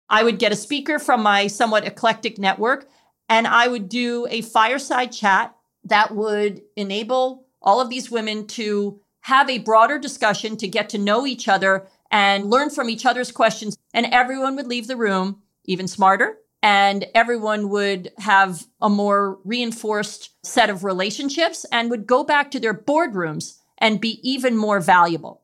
I 0.08 0.22
would 0.22 0.38
get 0.38 0.52
a 0.52 0.56
speaker 0.56 0.98
from 0.98 1.22
my 1.22 1.46
somewhat 1.46 1.86
eclectic 1.86 2.38
network, 2.38 2.88
and 3.28 3.46
I 3.46 3.66
would 3.66 3.88
do 3.88 4.26
a 4.30 4.42
fireside 4.42 5.12
chat 5.12 5.56
that 5.84 6.14
would 6.14 6.62
enable 6.76 7.46
all 7.62 7.80
of 7.80 7.90
these 7.90 8.10
women 8.10 8.46
to 8.46 9.00
have 9.22 9.50
a 9.50 9.58
broader 9.58 9.98
discussion 9.98 10.56
to 10.58 10.68
get 10.68 10.88
to 10.90 10.98
know 10.98 11.26
each 11.26 11.48
other 11.48 11.88
and 12.10 12.48
learn 12.48 12.70
from 12.70 12.88
each 12.88 13.04
other's 13.04 13.32
questions. 13.32 13.76
And 13.92 14.06
everyone 14.06 14.54
would 14.56 14.68
leave 14.68 14.86
the 14.86 14.96
room 14.96 15.42
even 15.64 15.88
smarter. 15.88 16.38
And 16.62 17.06
everyone 17.14 17.68
would 17.70 18.12
have 18.18 18.66
a 18.80 18.88
more 18.88 19.38
reinforced 19.44 20.30
set 20.44 20.70
of 20.70 20.84
relationships 20.84 21.66
and 21.70 21.90
would 21.90 22.06
go 22.06 22.24
back 22.24 22.50
to 22.52 22.60
their 22.60 22.74
boardrooms 22.74 23.58
and 23.78 24.00
be 24.00 24.20
even 24.28 24.56
more 24.56 24.80
valuable. 24.80 25.42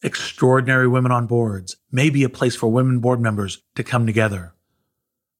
Extraordinary 0.00 0.86
women 0.86 1.10
on 1.10 1.26
boards 1.26 1.76
may 1.90 2.08
be 2.08 2.22
a 2.22 2.28
place 2.28 2.54
for 2.54 2.68
women 2.68 3.00
board 3.00 3.20
members 3.20 3.62
to 3.74 3.82
come 3.82 4.06
together. 4.06 4.54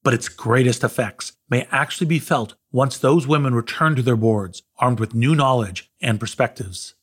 But 0.02 0.14
its 0.14 0.28
greatest 0.28 0.82
effects 0.82 1.36
may 1.48 1.68
actually 1.70 2.08
be 2.08 2.18
felt 2.18 2.54
once 2.72 2.98
those 2.98 3.26
women 3.26 3.54
return 3.54 3.94
to 3.94 4.02
their 4.02 4.16
boards 4.16 4.64
armed 4.78 4.98
with 4.98 5.14
new 5.14 5.36
knowledge 5.36 5.92
and 6.00 6.18
perspectives. 6.18 6.94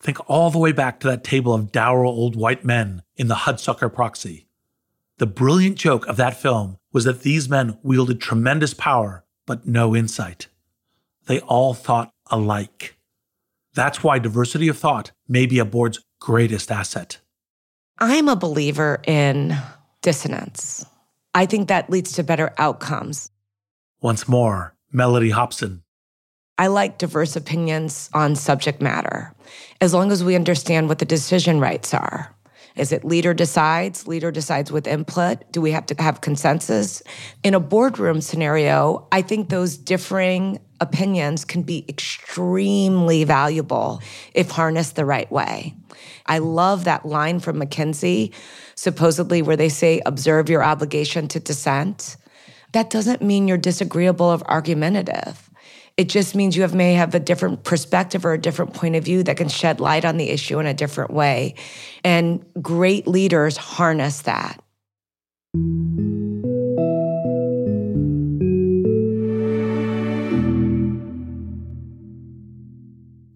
Think 0.00 0.28
all 0.28 0.50
the 0.50 0.58
way 0.58 0.72
back 0.72 0.98
to 1.00 1.06
that 1.06 1.22
table 1.22 1.54
of 1.54 1.70
dour 1.70 2.04
old 2.04 2.34
white 2.34 2.64
men 2.64 3.04
in 3.14 3.28
the 3.28 3.36
Hudsucker 3.36 3.92
Proxy. 3.92 4.48
The 5.18 5.26
brilliant 5.26 5.76
joke 5.76 6.04
of 6.08 6.16
that 6.16 6.36
film 6.36 6.78
was 6.92 7.04
that 7.04 7.20
these 7.20 7.48
men 7.48 7.78
wielded 7.84 8.20
tremendous 8.20 8.74
power, 8.74 9.24
but 9.46 9.68
no 9.68 9.94
insight. 9.94 10.48
They 11.26 11.38
all 11.40 11.74
thought 11.74 12.12
alike. 12.28 12.96
That's 13.74 14.02
why 14.02 14.18
diversity 14.18 14.68
of 14.68 14.78
thought 14.78 15.12
may 15.28 15.46
be 15.46 15.58
a 15.58 15.64
board's 15.64 16.00
greatest 16.20 16.70
asset. 16.70 17.18
I'm 17.98 18.28
a 18.28 18.36
believer 18.36 19.00
in 19.06 19.56
dissonance. 20.02 20.84
I 21.34 21.46
think 21.46 21.68
that 21.68 21.88
leads 21.88 22.12
to 22.12 22.22
better 22.22 22.52
outcomes. 22.58 23.30
Once 24.00 24.28
more, 24.28 24.74
Mellody 24.92 25.30
Hobson. 25.30 25.82
I 26.58 26.66
like 26.66 26.98
diverse 26.98 27.34
opinions 27.34 28.10
on 28.12 28.36
subject 28.36 28.82
matter, 28.82 29.34
as 29.80 29.94
long 29.94 30.12
as 30.12 30.22
we 30.22 30.36
understand 30.36 30.88
what 30.88 30.98
the 30.98 31.04
decision 31.04 31.60
rights 31.60 31.94
are. 31.94 32.34
Is 32.76 32.92
it 32.92 33.04
leader 33.04 33.34
decides? 33.34 34.06
Leader 34.06 34.30
decides 34.30 34.72
with 34.72 34.86
input? 34.86 35.50
Do 35.52 35.60
we 35.60 35.72
have 35.72 35.86
to 35.86 36.02
have 36.02 36.20
consensus? 36.20 37.02
In 37.42 37.54
a 37.54 37.60
boardroom 37.60 38.20
scenario, 38.20 39.06
I 39.12 39.22
think 39.22 39.48
those 39.48 39.76
differing 39.76 40.58
opinions 40.82 41.44
can 41.44 41.62
be 41.62 41.84
extremely 41.88 43.24
valuable 43.24 44.02
if 44.34 44.50
harnessed 44.50 44.96
the 44.96 45.04
right 45.04 45.30
way. 45.30 45.74
I 46.26 46.38
love 46.38 46.84
that 46.84 47.06
line 47.06 47.40
from 47.40 47.60
McKinsey, 47.60 48.32
supposedly 48.74 49.40
where 49.42 49.56
they 49.56 49.68
say, 49.68 50.02
observe 50.04 50.50
your 50.50 50.62
obligation 50.62 51.28
to 51.28 51.40
dissent. 51.40 52.16
That 52.72 52.90
doesn't 52.90 53.22
mean 53.22 53.48
you're 53.48 53.58
disagreeable 53.58 54.26
or 54.26 54.42
argumentative. 54.50 55.50
It 55.96 56.08
just 56.08 56.34
means 56.34 56.56
you 56.56 56.62
have 56.62 56.74
may 56.74 56.94
have 56.94 57.14
a 57.14 57.20
different 57.20 57.64
perspective 57.64 58.24
or 58.24 58.32
a 58.32 58.40
different 58.40 58.72
point 58.72 58.96
of 58.96 59.04
view 59.04 59.22
that 59.24 59.36
can 59.36 59.48
shed 59.48 59.78
light 59.78 60.04
on 60.04 60.16
the 60.16 60.30
issue 60.30 60.58
in 60.58 60.66
a 60.66 60.74
different 60.74 61.12
way. 61.12 61.54
And 62.02 62.44
great 62.60 63.06
leaders 63.06 63.56
harness 63.56 64.22
that. 64.22 64.62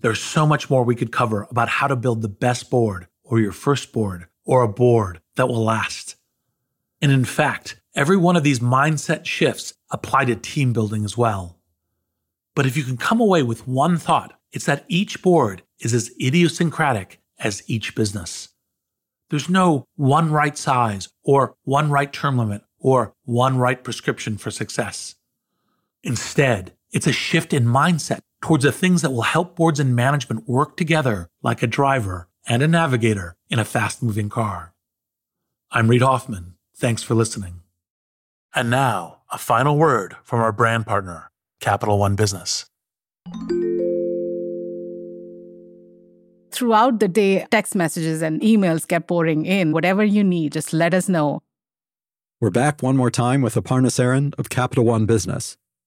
There's 0.07 0.23
so 0.23 0.47
much 0.47 0.71
more 0.71 0.85
we 0.85 0.95
could 0.95 1.11
cover 1.11 1.49
about 1.51 1.69
how 1.69 1.89
to 1.89 1.97
build 1.97 2.23
the 2.23 2.29
best 2.29 2.71
board, 2.71 3.09
or 3.25 3.41
your 3.41 3.51
first 3.51 3.93
board, 3.93 4.29
or 4.45 4.63
a 4.63 4.69
board 4.69 5.21
that 5.35 5.49
will 5.49 5.65
last. 5.65 6.15
And 7.03 7.11
in 7.11 7.25
fact, 7.25 7.81
every 7.97 8.17
one 8.17 8.37
of 8.37 8.45
these 8.45 8.61
mindset 8.61 9.25
shifts 9.25 9.75
apply 9.91 10.27
to 10.27 10.37
team 10.37 10.73
building 10.73 11.05
as 11.05 11.19
well. 11.19 11.59
But 12.55 12.67
if 12.67 12.77
you 12.77 12.85
can 12.85 12.97
come 12.97 13.21
away 13.21 13.43
with 13.43 13.67
one 13.67 13.97
thought, 13.97 14.39
it's 14.53 14.67
that 14.67 14.85
each 14.87 15.23
board 15.23 15.65
is 15.81 15.93
as 15.93 16.13
idiosyncratic 16.23 17.21
as 17.41 17.65
each 17.67 17.97
business. 17.97 18.51
There's 19.31 19.49
no 19.49 19.89
one 19.97 20.31
right 20.31 20.57
size 20.57 21.09
or 21.25 21.57
one 21.65 21.91
right 21.91 22.13
term 22.13 22.39
limit 22.39 22.63
or 22.79 23.13
one 23.25 23.59
right 23.59 23.83
prescription 23.83 24.39
for 24.39 24.53
success. 24.53 25.17
Instead, 26.05 26.75
it's 26.93 27.09
a 27.09 27.13
shift 27.13 27.53
in 27.53 27.65
mindset 27.65 28.21
towards 28.43 28.65
the 28.65 28.73
things 28.73 29.03
that 29.03 29.11
will 29.11 29.23
help 29.23 29.57
boards 29.57 29.81
and 29.81 29.97
management 29.97 30.49
work 30.49 30.77
together 30.77 31.29
like 31.43 31.63
a 31.63 31.67
driver 31.67 32.29
and 32.47 32.63
a 32.63 32.69
navigator 32.69 33.37
in 33.49 33.59
a 33.59 33.65
fast 33.65 34.03
moving 34.03 34.29
car. 34.29 34.73
I'm 35.71 35.89
Reid 35.89 36.03
Hoffman. 36.03 36.55
Thanks 36.77 37.03
for 37.03 37.15
listening. 37.15 37.63
And 38.55 38.71
now, 38.71 39.19
a 39.33 39.39
final 39.39 39.77
word 39.77 40.17
from 40.23 40.41
our 40.41 40.53
brand 40.53 40.87
partner, 40.87 41.31
Capital 41.61 41.99
One 41.99 42.17
Business. 42.17 42.67
Throughout 46.53 47.01
the 47.01 47.09
day, 47.09 47.47
text 47.51 47.75
messages 47.75 48.23
and 48.23 48.41
emails 48.41 48.89
kept 48.89 49.09
pouring 49.09 49.45
in. 49.45 49.73
Whatever 49.73 50.05
you 50.05 50.25
need, 50.25 50.53
just 50.53 50.73
let 50.73 50.95
us 50.95 51.09
know. 51.09 51.43
We're 52.41 52.51
back 52.51 52.83
one 52.83 52.97
more 52.97 53.11
time 53.11 53.43
with 53.43 53.55
Aparna 53.55 53.89
Saran 53.89 54.33
of 54.39 54.49
Capital 54.49 54.85
One 54.85 55.05
Business. 55.05 55.59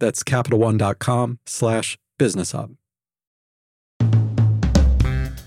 That's 0.00 0.22
CapitalOne.com 0.22 1.40
slash 1.46 1.98
business 2.18 2.52
hub. 2.52 2.74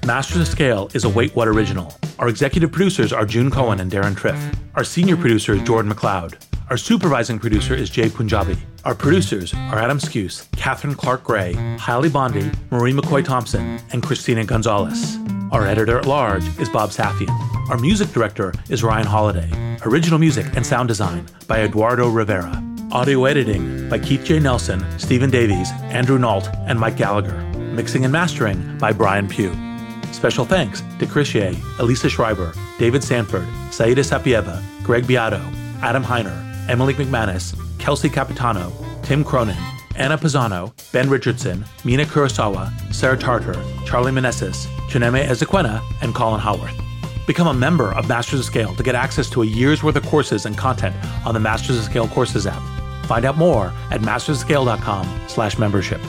Masters 0.06 0.42
of 0.42 0.48
Scale 0.48 0.90
is 0.94 1.04
a 1.04 1.10
Wait 1.10 1.36
What 1.36 1.48
original. 1.48 1.94
Our 2.18 2.28
executive 2.28 2.72
producers 2.72 3.14
are 3.14 3.26
June 3.26 3.52
Cohen 3.52 3.80
and 3.80 3.92
Deron 3.92 4.16
Triff. 4.16 4.56
Our 4.76 4.84
senior 4.84 5.16
producer 5.16 5.54
is 5.54 5.62
Jordan 5.62 5.92
McLeod. 5.92 6.44
Our 6.70 6.78
supervising 6.78 7.38
producer 7.38 7.76
is 7.76 7.90
Jay 7.90 8.10
Punjabi. 8.10 8.58
Our 8.84 8.96
producers 8.96 9.54
are 9.54 9.78
Adam 9.78 10.00
Skuse, 10.00 10.50
Catherine 10.56 10.96
Clark 10.96 11.24
Gray, 11.24 11.54
Hailey 11.78 12.10
Bondi, 12.10 12.50
Marie 12.72 12.94
McCoy 12.94 13.24
Thompson, 13.24 13.80
and 13.92 14.02
Christina 14.02 14.44
Gonzalez. 14.44 15.18
Our 15.52 15.68
editor 15.68 16.00
at 16.00 16.08
large 16.08 16.46
is 16.60 16.70
Bob 16.70 16.90
Safian. 16.90 17.30
Our 17.70 17.78
music 17.78 18.10
director 18.10 18.54
is 18.70 18.84
Ryan 18.84 19.06
Holiday. 19.06 19.78
Original 19.86 20.18
music 20.18 20.46
and 20.56 20.66
sound 20.66 20.88
design 20.88 21.28
by 21.48 21.62
Eduardo 21.62 22.10
Rivera. 22.10 22.71
Audio 22.94 23.24
editing 23.24 23.88
by 23.88 23.98
Keith 23.98 24.26
J. 24.26 24.38
Nelson, 24.40 24.84
Stephen 25.00 25.30
Davies, 25.30 25.72
Andrew 25.84 26.18
Nault, 26.18 26.50
and 26.68 26.78
Mike 26.78 26.98
Gallagher. 26.98 27.40
Mixing 27.74 28.04
and 28.04 28.12
mastering 28.12 28.78
by 28.80 28.92
Brian 28.92 29.30
Pugh. 29.30 29.56
Special 30.12 30.44
thanks 30.44 30.84
to 31.00 31.08
Chris 31.08 31.34
Yeh, 31.34 31.56
Elisa 31.80 32.10
Schreiber, 32.10 32.54
David 32.80 33.02
Sanford, 33.02 33.48
Saida 33.72 34.02
Sapieva, 34.02 34.62
Greg 34.84 35.08
Beato, 35.08 35.40
Adam 35.82 36.04
Heiner, 36.04 36.70
Emily 36.70 36.94
McManus, 36.94 37.58
Kelsey 37.80 38.10
Capitano, 38.10 38.74
Tim 39.04 39.24
Cronin, 39.24 39.56
Anna 39.96 40.18
Pisano, 40.18 40.74
Ben 40.92 41.10
Richardson, 41.10 41.64
Mina 41.86 42.04
Kurosawa, 42.04 42.94
Sarah 42.94 43.18
Tartar, 43.18 43.56
Charlie 43.86 44.12
Meneses, 44.12 44.66
Chineme 44.90 45.26
Ezequena, 45.26 45.82
and 46.02 46.14
Colin 46.14 46.42
Howarth. 46.42 46.76
Become 47.26 47.48
a 47.48 47.54
member 47.54 47.94
of 47.94 48.10
Masters 48.10 48.42
of 48.42 48.46
Scale 48.46 48.76
to 48.76 48.84
get 48.84 48.96
access 48.96 49.30
to 49.30 49.44
a 49.44 49.46
year's 49.46 49.82
worth 49.82 49.96
of 49.96 50.06
courses 50.08 50.46
and 50.46 50.58
content 50.58 50.94
on 51.26 51.34
the 51.34 51.40
Masters 51.40 51.78
of 51.78 51.86
Scale 51.86 52.10
Courses 52.10 52.46
app. 52.46 52.81
Find 53.06 53.26
out 53.26 53.38
more 53.38 53.74
at 53.90 54.02
mastersofscale.com 54.02 55.08
slash 55.28 55.58
membership. 55.58 56.02